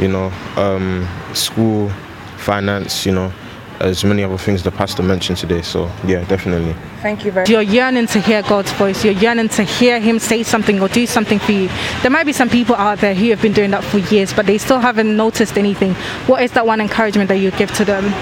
You 0.00 0.08
know, 0.08 0.32
um, 0.56 1.08
school, 1.34 1.88
finance, 2.36 3.06
you 3.06 3.12
know, 3.12 3.32
as 3.78 4.02
many 4.02 4.24
other 4.24 4.36
things 4.36 4.64
the 4.64 4.72
pastor 4.72 5.04
mentioned 5.04 5.38
today. 5.38 5.62
So 5.62 5.88
yeah, 6.04 6.24
definitely. 6.24 6.74
Thank 7.00 7.24
you 7.24 7.30
very 7.30 7.44
much. 7.44 7.50
You're 7.50 7.62
yearning 7.62 8.08
to 8.08 8.20
hear 8.20 8.42
God's 8.42 8.72
voice. 8.72 9.04
You're 9.04 9.14
yearning 9.14 9.50
to 9.50 9.62
hear 9.62 10.00
Him 10.00 10.18
say 10.18 10.42
something 10.42 10.82
or 10.82 10.88
do 10.88 11.06
something 11.06 11.38
for 11.38 11.52
you. 11.52 11.68
There 12.02 12.10
might 12.10 12.26
be 12.26 12.32
some 12.32 12.50
people 12.50 12.74
out 12.74 12.98
there 12.98 13.14
who 13.14 13.30
have 13.30 13.40
been 13.40 13.52
doing 13.52 13.70
that 13.70 13.84
for 13.84 13.98
years, 13.98 14.32
but 14.32 14.46
they 14.46 14.58
still 14.58 14.80
haven't 14.80 15.16
noticed 15.16 15.58
anything. 15.58 15.94
What 16.26 16.42
is 16.42 16.50
that 16.52 16.66
one 16.66 16.80
encouragement 16.80 17.28
that 17.28 17.38
you 17.38 17.52
give 17.52 17.72
to 17.74 17.84
them? 17.84 18.12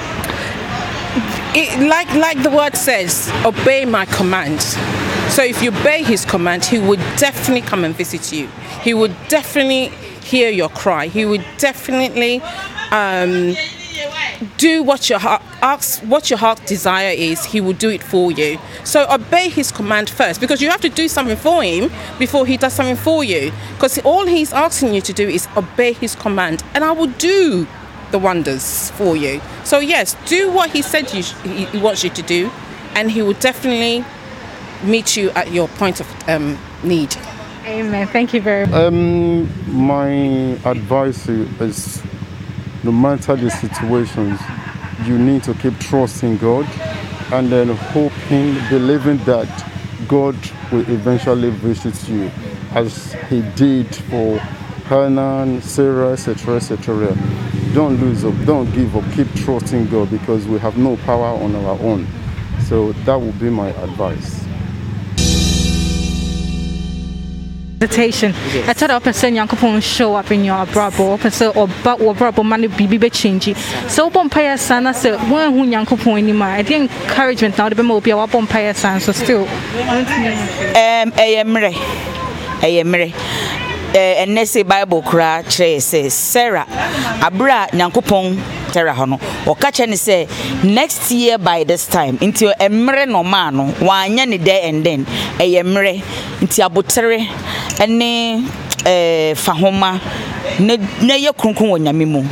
it, 1.55 1.89
like 1.89 2.13
like 2.15 2.43
the 2.43 2.51
word 2.51 2.77
says, 2.77 3.31
obey 3.45 3.85
my 3.85 4.05
commands. 4.05 4.77
So 5.39 5.45
if 5.45 5.63
you 5.63 5.71
obey 5.71 6.03
his 6.03 6.25
command, 6.25 6.65
he 6.65 6.81
would 6.81 6.99
definitely 7.17 7.61
come 7.61 7.85
and 7.85 7.95
visit 7.95 8.33
you. 8.33 8.49
He 8.83 8.93
would 8.93 9.15
definitely 9.29 9.87
hear 10.21 10.51
your 10.51 10.69
cry. 10.69 11.07
He 11.07 11.25
would 11.27 11.45
definitely 11.59 12.43
um, 12.91 13.55
do 14.57 14.83
what 14.83 15.09
your 15.09 15.21
heart 15.21 15.41
asks, 15.63 16.01
what 16.01 16.29
your 16.29 16.41
heart 16.41 16.67
desire 16.67 17.13
is. 17.17 17.45
He 17.45 17.61
will 17.61 17.75
do 17.75 17.89
it 17.89 18.03
for 18.03 18.33
you. 18.33 18.59
So 18.83 19.07
obey 19.09 19.49
his 19.49 19.71
command 19.71 20.11
first, 20.11 20.41
because 20.41 20.61
you 20.61 20.71
have 20.71 20.81
to 20.81 20.89
do 20.89 21.07
something 21.07 21.37
for 21.37 21.63
him 21.63 21.89
before 22.19 22.45
he 22.45 22.57
does 22.57 22.73
something 22.73 22.97
for 22.97 23.23
you. 23.23 23.53
Because 23.75 23.97
all 24.01 24.27
he's 24.27 24.53
asking 24.53 24.93
you 24.93 25.03
to 25.03 25.13
do 25.13 25.29
is 25.29 25.47
obey 25.57 25.93
his 25.93 26.17
command, 26.17 26.65
and 26.75 26.83
I 26.83 26.91
will 26.91 27.13
do 27.13 27.65
the 28.11 28.19
wonders 28.19 28.91
for 28.91 29.15
you. 29.15 29.41
So 29.63 29.79
yes, 29.79 30.17
do 30.27 30.51
what 30.51 30.71
he 30.71 30.83
said 30.83 31.15
you 31.15 31.23
he 31.23 31.67
he 31.67 31.79
wants 31.79 32.03
you 32.03 32.11
to 32.11 32.23
do, 32.23 32.51
and 32.97 33.09
he 33.09 33.23
will 33.23 33.35
definitely 33.35 34.05
meet 34.83 35.17
you 35.17 35.31
at 35.31 35.53
your 35.53 35.69
point 35.69 36.01
of 36.01 36.29
um, 36.29 36.59
need. 36.83 37.17
Amen. 37.65 38.07
Thank 38.07 38.33
you 38.33 38.41
very 38.41 38.67
much. 38.67 38.75
Um, 38.75 39.49
my 39.71 40.09
advice 40.65 41.29
is 41.29 42.03
no 42.83 42.93
matter 42.93 43.37
the 43.37 43.51
situations, 43.51 44.41
you 45.05 45.19
need 45.19 45.43
to 45.45 45.55
keep 45.55 45.79
trusting 45.79 46.39
God 46.39 46.67
and 47.33 47.51
then 47.51 47.69
hoping, 47.69 48.55
believing 48.71 49.19
that 49.25 49.49
God 50.07 50.37
will 50.73 50.89
eventually 50.89 51.51
visit 51.51 52.09
you 52.09 52.31
as 52.75 53.13
He 53.29 53.43
did 53.57 53.95
for 53.95 54.39
Hannah, 54.89 55.61
Sarah, 55.61 56.13
etc., 56.13 56.57
etc. 56.57 57.15
don't 57.75 58.01
lose 58.01 58.25
up, 58.25 58.35
don't 58.47 58.73
give 58.73 58.97
up, 58.97 59.05
keep 59.13 59.31
trusting 59.35 59.89
God 59.89 60.11
because 60.11 60.47
we 60.47 60.59
have 60.61 60.79
no 60.79 60.97
power 60.99 61.37
on 61.43 61.55
our 61.55 61.79
own. 61.81 62.07
So 62.65 62.93
that 62.93 63.21
would 63.21 63.39
be 63.39 63.51
my 63.51 63.69
advice. 63.69 64.48
Visitation. 67.81 68.33
I 68.67 68.73
thought 68.73 68.91
I 68.91 68.99
sɛ 68.99 69.31
nyankopɔn 69.31 69.81
show 69.81 70.17
up 70.17 70.33
in 70.33 70.45
your 70.45 70.57
abrabɔ 70.57 71.17
ɔpɛ 71.17 71.31
sɛ 71.31 71.53
ɔba 71.55 71.97
wɔbrabɔ 72.01 72.45
ma 72.45 72.57
no 72.57 72.67
biribi 72.69 72.99
bɛkyɛngyi 72.99 73.55
sɛ 73.87 74.11
wobɔ 74.11 74.29
mpayɛ 74.29 74.59
saa 74.59 74.81
na 74.81 74.91
sɛ 74.91 75.17
woahu 75.31 75.65
nyankopɔn 75.65 76.19
anim 76.19 76.43
a 76.43 76.59
ɛdeɛ 76.59 76.75
encouragement 76.75 77.57
na 77.57 77.65
wode 77.65 77.77
bɛma 77.77 77.93
obi 77.93 78.11
a 78.11 78.17
wabɔ 78.17 78.47
mpayɛ 78.49 78.75
saa 78.75 78.97
nso 78.97 79.13
still. 79.15 79.43
Um, 79.43 81.13
ɛyɛ 81.13 81.45
mmerɛ 81.47 81.73
ɛyɛ 82.63 82.83
mmerɛ 82.85 83.13
ɛnɛ 83.95 84.43
sɛ 84.43 84.67
bible 84.67 85.03
koraa 85.03 85.43
kyerɛ 85.45 85.77
sɛ 85.79 86.11
sarah 86.11 86.67
aberɛ 87.23 87.69
a 87.73 87.77
nyankopɔn 87.77 88.58
sarah 88.73 88.95
hɔ 88.95 89.09
no 89.09 89.19
ɔka 89.47 89.87
ne 89.89 89.97
sɛ 89.97 90.29
next 90.65 91.11
year 91.11 91.39
by 91.39 91.65
this 91.65 91.87
time 91.87 92.19
nti 92.19 92.47
mmerɛ 92.69 93.07
na 93.09 93.23
ɔmaa 93.23 93.53
no 93.53 93.65
wanyɛ 93.81 94.29
ne 94.29 94.37
there 94.37 94.61
and 94.65 94.85
then 94.85 95.07
ɛyɛ 95.39 95.63
mmerɛ. 95.65 96.03
Nti 96.41 96.63
abotere 96.63 97.19
ne 97.89 98.43
ɛɛ 98.85 99.37
fahoma 99.37 100.01
na 100.61 100.77
na 101.03 101.15
yɛ 101.15 101.33
kronkron 101.37 101.71
wɔ 101.71 101.79
nyame 101.81 102.07
mu. 102.07 102.23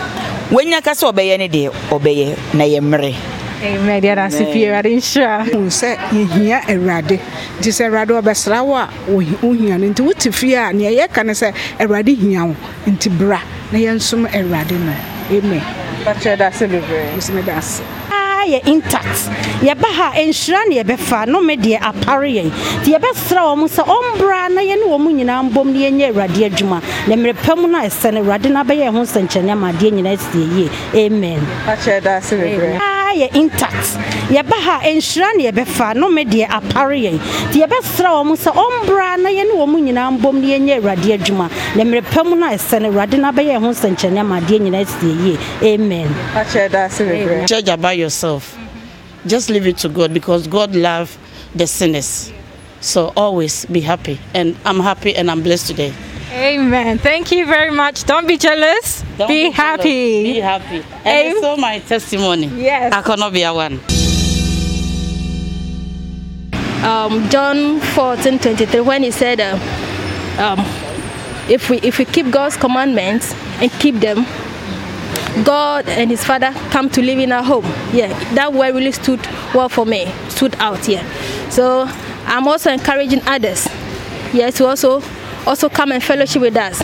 Wɔnya 0.51 0.83
ka 0.83 0.93
sɛ 0.93 1.13
ɔbɛyɛ 1.13 1.39
ne 1.39 1.49
deɛ 1.49 1.71
ɔbɛyɛ 1.91 2.55
na 2.55 2.65
yɛ 2.65 2.81
mmerɛ. 2.81 3.15
Amen. 3.65 4.03
Deɛ 4.03 4.19
ase 4.27 4.45
pii 4.53 4.67
awurade 4.67 4.91
nhyira. 4.95 5.45
Hu 5.51 5.67
sɛ 5.67 5.97
yɛhia 6.13 6.61
awurade. 6.69 7.19
Nti 7.59 7.71
sɛ 7.73 7.89
awurade 7.89 8.11
ɔbɛsra 8.21 8.65
wo 8.65 8.75
a 8.77 8.89
wohi- 9.09 9.39
wohia 9.43 9.79
no. 9.81 9.89
Nti 9.89 10.01
wote 10.05 10.33
fie 10.35 10.55
a 10.55 10.71
neɛ 10.73 10.93
yɛka 11.09 11.25
ne 11.25 11.33
sɛ 11.33 11.53
awurade 11.81 12.15
hia 12.17 12.45
wo. 12.45 12.55
Nti 12.87 13.09
bra 13.19 13.41
na 13.73 13.79
yɛnsom 13.79 14.27
awurade 14.31 14.73
no. 14.79 14.93
Amen 15.33 15.86
Bàtchɛ 16.07 16.37
da 16.39 16.47
ase 16.47 16.67
bebree. 16.69 17.15
mesome 17.17 17.43
da 17.45 17.57
ase 17.59 17.83
Ah, 18.11 18.45
yɛ 18.47 18.61
intact. 18.67 19.19
Yɛba 19.61 19.89
ha 19.99 20.13
nhyira 20.15 20.61
ne 20.69 20.77
yɛbɛfa. 20.83 21.27
Nome 21.27 21.57
deɛ 21.57 21.79
apare 21.81 22.29
yɛn. 22.31 22.51
Nti 22.81 22.93
yɛbɛsrɛ 22.95 23.41
wɔ 23.43 23.57
mo 23.59 23.67
sɛ 23.67 23.83
ɔmbra 23.85 24.55
na 24.55 24.61
yɛne 24.61 24.85
wɔ 24.87 24.99
mu 25.01 25.11
nyinaa 25.11 25.43
mbom 25.51 25.73
na 25.73 25.79
yɛnyɛ 25.85 26.13
awurade 26.13 26.45
adwuma. 26.51 26.81
Na 27.09 27.17
mmerɛ 27.17 27.35
pa 27.43 27.57
mu 27.57 27.67
no 27.67 27.79
a 27.79 27.87
ɛsɛ 27.89 28.13
no 28.15 28.23
awurade 28.23 28.47
no 28.51 28.63
abɛyɛ 28.63 28.93
ho 28.93 29.01
nsɛnkyɛnne 29.03 29.51
ama 29.51 29.73
adeɛ 29.73 29.91
nyinaa 29.93 30.19
sie 30.19 30.45
yie. 30.55 30.71
Amen 30.95 31.41
Yɛ 33.17 33.29
intact 33.35 33.97
yɛba 34.31 34.57
ha 34.61 34.81
nhyira 34.85 35.29
ne 35.37 35.45
yɛbɛfa 35.51 35.95
nome 35.97 36.25
deɛ 36.25 36.47
apare 36.49 36.97
yɛn 37.01 37.19
nti 37.49 37.63
yɛbɛsrɛ 37.63 38.09
wɔ 38.13 38.25
mo 38.27 38.35
sɛ 38.37 38.51
ɔmbra 38.53 39.19
na 39.23 39.31
yɛne 39.31 39.53
wɔ 39.57 39.67
mu 39.69 39.79
nyinaa 39.81 40.11
mbom 40.19 40.41
na 40.41 40.47
yɛnyɛ 40.47 40.81
awurade 40.81 41.09
adwuma 41.19 41.51
na 41.77 41.85
mmerɛ 41.85 42.03
pa 42.11 42.25
mu 42.25 42.37
no 42.37 42.47
a 42.47 42.55
ɛsɛ 42.55 42.83
no 42.83 42.91
awurade 42.91 43.19
no 43.19 43.31
abɛyɛ 43.33 43.59
ho 43.61 43.71
nsɛnkyɛnne 43.71 44.19
ama 44.19 44.41
adeɛ 44.41 44.61
nyinaa 44.61 44.87
sie 44.87 45.13
yie 45.13 45.39
amen. 45.63 47.47
Judge 47.47 47.69
about 47.69 47.97
yourself. 47.97 48.57
Just 49.27 49.51
leave 49.51 49.67
it 49.67 49.79
to 49.79 49.89
God 49.89 50.13
because 50.13 50.47
God 50.47 50.75
loves 50.75 51.17
the 51.55 51.67
sinners. 51.67 52.33
So 52.81 53.13
always 53.17 53.65
be 53.67 53.81
happy. 53.81 54.21
And 54.35 54.57
I'm 54.65 54.81
happy 54.81 55.17
and 55.17 55.31
I'm 55.31 55.43
blessed 55.43 55.69
today. 55.69 55.93
Amen. 56.33 56.99
Thank 56.99 57.31
you 57.33 57.47
very 57.47 57.71
much. 57.71 58.05
Don't 58.05 58.27
be 58.27 58.37
jealous. 58.37 59.03
Don't 59.17 59.29
be, 59.29 59.35
be 59.35 59.43
jealous. 59.45 59.57
happy. 59.57 60.23
Be 60.35 60.39
happy. 60.41 60.85
And 61.05 61.29
it's 61.29 61.41
so 61.41 61.57
my 61.57 61.79
testimony. 61.79 62.47
Yes. 62.49 62.93
I 62.93 63.03
cannot 63.03 63.33
be 63.33 63.43
a 63.43 63.53
one. 63.55 63.81
um, 66.85 67.29
John 67.31 67.81
14 67.81 68.39
23, 68.39 68.81
when 68.81 69.03
he 69.03 69.11
said, 69.11 69.41
uh, 69.41 69.59
um, 70.39 70.61
if, 71.49 71.71
we, 71.71 71.79
if 71.81 71.99
we 71.99 72.05
keep 72.05 72.31
God's 72.31 72.57
commandments 72.57 73.33
and 73.61 73.71
keep 73.73 73.97
them, 73.97 74.25
God 75.45 75.89
and 75.89 76.11
His 76.11 76.25
Father 76.25 76.53
come 76.71 76.89
to 76.91 77.03
live 77.03 77.19
in 77.19 77.31
our 77.33 77.43
home. 77.43 77.65
Yeah, 77.93 78.09
that 78.35 78.53
word 78.53 78.75
really 78.75 78.93
stood 78.93 79.21
well 79.55 79.69
for 79.69 79.87
me, 79.87 80.13
stood 80.29 80.55
out 80.57 80.85
here. 80.85 81.05
So 81.51 81.85
I'm 82.27 82.47
also 82.49 82.71
encouraging 82.73 83.21
others, 83.27 83.69
yeah, 84.33 84.51
to 84.51 84.67
also 84.67 85.01
also 85.47 85.69
come 85.69 85.93
and 85.93 86.03
fellowship 86.03 86.43
with 86.43 86.57
us. 86.57 86.83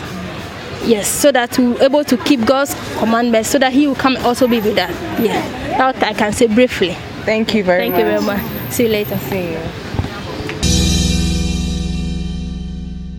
Yes, 0.85 1.07
so 1.07 1.31
that 1.31 1.57
we're 1.57 1.81
able 1.81 2.03
to 2.03 2.17
keep 2.17 2.45
God's 2.45 2.75
commandments, 2.97 3.49
so 3.49 3.59
that 3.59 3.71
He 3.73 3.87
will 3.87 3.95
come 3.95 4.15
and 4.15 4.25
also 4.25 4.47
be 4.47 4.59
with 4.59 4.77
us. 4.77 4.91
Yeah, 5.19 5.41
that 5.77 6.03
I 6.03 6.13
can 6.13 6.33
say 6.33 6.47
briefly. 6.47 6.93
Thank 7.23 7.53
you 7.53 7.63
very 7.63 7.89
much. 7.89 7.95
Thank 7.97 8.05
you 8.05 8.11
very 8.11 8.25
much. 8.25 8.43
much. 8.43 8.71
See 8.71 8.83
you 8.83 8.89
later. 8.89 9.17
See 9.17 9.51
you. 9.53 9.59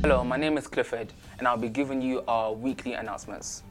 Hello, 0.02 0.22
my 0.22 0.36
name 0.36 0.58
is 0.58 0.66
Clifford, 0.66 1.12
and 1.38 1.48
I'll 1.48 1.56
be 1.56 1.70
giving 1.70 2.02
you 2.02 2.22
our 2.28 2.52
weekly 2.52 2.92
announcements. 2.94 3.62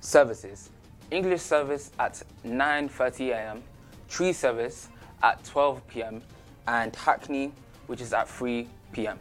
Services 0.00 0.70
English 1.10 1.42
service 1.42 1.92
at 2.00 2.20
9:30 2.44 3.30
a.m., 3.30 3.62
Twi 4.08 4.32
service 4.32 4.88
at 5.22 5.44
12 5.44 5.86
p.m., 5.86 6.22
and 6.66 6.94
Hackney, 6.96 7.52
which 7.86 8.00
is 8.00 8.12
at 8.12 8.28
3 8.28 8.66
p.m. 8.92 9.18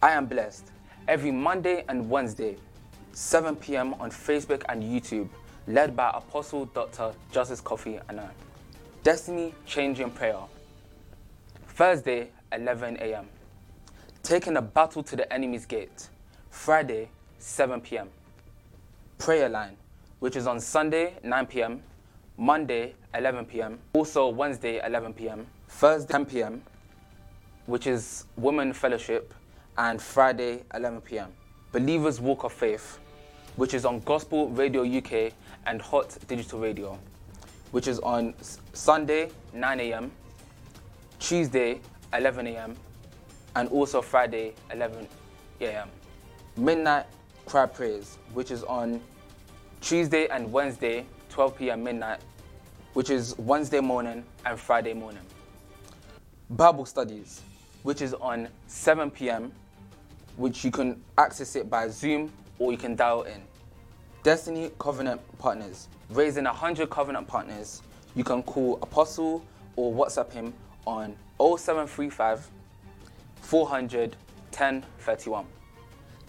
I 0.00 0.12
am 0.12 0.26
blessed 0.26 0.70
every 1.08 1.30
Monday 1.30 1.84
and 1.88 2.08
Wednesday, 2.08 2.56
7 3.12 3.56
p.m. 3.56 3.94
on 3.94 4.10
Facebook 4.10 4.62
and 4.68 4.82
YouTube, 4.82 5.28
led 5.66 5.94
by 5.96 6.10
Apostle 6.14 6.66
Dr. 6.66 7.12
Justice 7.32 7.60
Coffee 7.60 7.98
and 8.08 8.20
I. 8.20 8.28
Destiny 9.02 9.54
Changing 9.66 10.10
Prayer. 10.10 10.38
Thursday, 11.68 12.30
11 12.52 12.96
a.m. 13.00 13.26
Taking 14.22 14.56
a 14.56 14.62
battle 14.62 15.02
to 15.02 15.16
the 15.16 15.30
enemy's 15.32 15.66
gate. 15.66 16.08
Friday, 16.50 17.08
7 17.38 17.80
p.m. 17.80 18.08
Prayer 19.18 19.48
line, 19.48 19.76
which 20.20 20.36
is 20.36 20.46
on 20.46 20.60
Sunday, 20.60 21.14
9 21.22 21.46
p.m., 21.46 21.82
Monday, 22.36 22.94
11 23.14 23.44
p.m., 23.46 23.78
also 23.92 24.28
Wednesday, 24.28 24.80
11 24.84 25.12
p.m., 25.14 25.46
Thursday, 25.68 26.12
10 26.12 26.26
p.m., 26.26 26.62
which 27.66 27.86
is 27.86 28.24
Women 28.36 28.72
Fellowship, 28.72 29.34
and 29.78 30.00
Friday, 30.00 30.62
11 30.74 31.00
p.m. 31.02 31.32
Believers 31.72 32.20
Walk 32.20 32.44
of 32.44 32.52
Faith, 32.52 32.98
which 33.56 33.74
is 33.74 33.84
on 33.84 34.00
Gospel 34.00 34.48
Radio 34.50 34.84
UK 34.84 35.32
and 35.66 35.80
Hot 35.82 36.16
Digital 36.28 36.60
Radio, 36.60 36.98
which 37.72 37.88
is 37.88 37.98
on 38.00 38.34
Sunday, 38.72 39.30
9 39.52 39.80
a.m., 39.80 40.12
Tuesday, 41.18 41.80
11 42.12 42.46
a.m., 42.48 42.76
and 43.56 43.68
also 43.68 44.02
Friday, 44.02 44.54
11 44.72 45.08
a.m. 45.60 45.88
Midnight 46.56 47.06
Cry 47.46 47.66
Praise, 47.66 48.18
which 48.32 48.50
is 48.50 48.62
on 48.64 49.00
Tuesday 49.80 50.26
and 50.28 50.50
Wednesday, 50.52 51.04
12 51.30 51.56
p.m. 51.58 51.82
midnight, 51.84 52.20
which 52.94 53.10
is 53.10 53.36
Wednesday 53.38 53.80
morning 53.80 54.24
and 54.46 54.58
Friday 54.58 54.94
morning. 54.94 55.22
Bible 56.50 56.86
Studies, 56.86 57.42
which 57.82 58.00
is 58.00 58.14
on 58.14 58.48
7 58.66 59.10
p.m., 59.10 59.52
which 60.36 60.64
you 60.64 60.70
can 60.70 61.02
access 61.16 61.56
it 61.56 61.70
by 61.70 61.88
Zoom 61.88 62.32
or 62.58 62.72
you 62.72 62.78
can 62.78 62.94
dial 62.94 63.22
in. 63.22 63.40
Destiny 64.22 64.70
Covenant 64.78 65.20
Partners, 65.38 65.88
raising 66.10 66.44
100 66.44 66.88
covenant 66.88 67.26
partners. 67.26 67.82
You 68.14 68.24
can 68.24 68.42
call 68.42 68.78
Apostle 68.82 69.44
or 69.76 69.92
WhatsApp 69.92 70.32
him 70.32 70.54
on 70.86 71.16
0735 71.38 72.48
400 73.42 74.16
1031. 74.50 75.44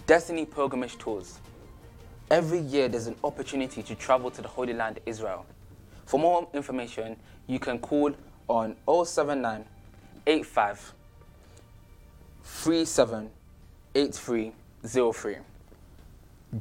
Destiny 0.07 0.45
Pilgrimage 0.45 0.97
Tours. 0.97 1.39
Every 2.29 2.59
year 2.59 2.87
there's 2.89 3.07
an 3.07 3.15
opportunity 3.23 3.83
to 3.83 3.95
travel 3.95 4.31
to 4.31 4.41
the 4.41 4.47
Holy 4.47 4.73
Land, 4.73 4.99
Israel. 5.05 5.45
For 6.05 6.19
more 6.19 6.47
information, 6.53 7.17
you 7.47 7.59
can 7.59 7.79
call 7.79 8.13
on 8.47 8.75
079 8.87 9.65
85 10.27 10.93
37 12.43 13.29
8303. 13.95 15.37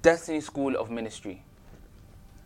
Destiny 0.01 0.41
School 0.41 0.77
of 0.77 0.91
Ministry. 0.91 1.43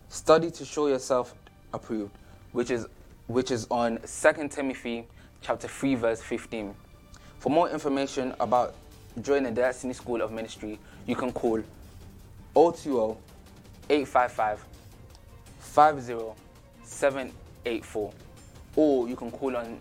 Study 0.08 0.50
to 0.50 0.64
show 0.64 0.86
yourself 0.86 1.34
approved, 1.74 2.12
which 2.52 2.70
is 2.70 2.86
which 3.26 3.50
is 3.50 3.66
on 3.70 3.98
2 3.98 4.48
Timothy 4.48 5.06
chapter 5.42 5.68
3 5.68 5.94
verse 5.96 6.22
15. 6.22 6.74
For 7.38 7.50
more 7.50 7.68
information 7.68 8.34
about 8.40 8.74
joining 9.20 9.52
the 9.54 9.60
Destiny 9.60 9.92
School 9.92 10.22
of 10.22 10.32
Ministry, 10.32 10.78
you 11.06 11.14
can 11.14 11.32
call 11.32 11.62
020 12.54 13.18
855 13.90 14.64
50784 15.60 18.12
or 18.76 19.06
you 19.06 19.16
can 19.16 19.30
call 19.30 19.54
on 19.54 19.78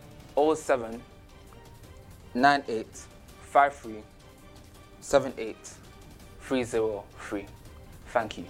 07 0.55 1.01
98 2.33 2.85
53 3.53 4.03
78303. 5.07 7.45
Thank 8.07 8.37
you. 8.37 8.45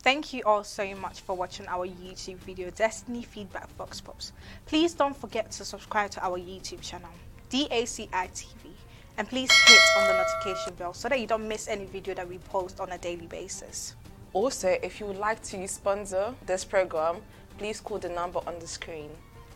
Thank 0.00 0.32
you 0.32 0.42
all 0.44 0.64
so 0.64 0.92
much 0.96 1.20
for 1.20 1.36
watching 1.36 1.68
our 1.68 1.86
YouTube 1.86 2.38
video 2.38 2.70
Destiny 2.70 3.22
Feedback 3.22 3.70
Vox 3.76 4.00
Pops. 4.00 4.32
Please 4.66 4.92
don't 4.92 5.16
forget 5.16 5.52
to 5.52 5.64
subscribe 5.64 6.10
to 6.10 6.24
our 6.24 6.36
YouTube 6.36 6.80
channel, 6.80 7.10
DACI 7.48 8.08
TV, 8.10 8.72
and 9.18 9.28
please 9.28 9.52
hit 9.52 9.78
on 9.98 10.08
the 10.08 10.14
notification 10.14 10.74
bell 10.74 10.92
so 10.92 11.08
that 11.08 11.20
you 11.20 11.28
don't 11.28 11.46
miss 11.46 11.68
any 11.68 11.84
video 11.84 12.12
that 12.14 12.28
we 12.28 12.38
post 12.38 12.80
on 12.80 12.90
a 12.90 12.98
daily 12.98 13.28
basis. 13.28 13.94
Also, 14.32 14.76
if 14.82 14.98
you 14.98 15.06
would 15.06 15.18
like 15.18 15.40
to 15.44 15.68
sponsor 15.68 16.34
this 16.44 16.64
program, 16.64 17.18
please 17.56 17.80
call 17.80 17.98
the 17.98 18.08
number 18.08 18.40
on 18.48 18.58
the 18.58 18.66
screen. 18.66 19.10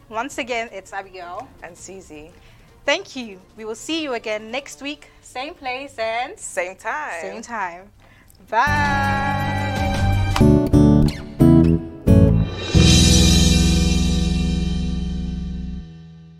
Once 0.08 0.38
again, 0.38 0.68
it's 0.72 0.92
Abigail 0.92 1.48
and 1.64 1.76
Susie. 1.76 2.30
Thank 2.85 3.16
you. 3.16 3.40
We 3.57 3.64
will 3.64 3.75
see 3.75 4.03
you 4.03 4.14
again 4.14 4.51
next 4.51 4.83
week. 4.83 5.11
Same 5.23 5.55
place 5.55 5.97
and 5.99 6.38
same 6.38 6.77
time. 6.77 7.21
Same 7.21 7.43
time. 7.43 7.90
Bye. 8.49 9.37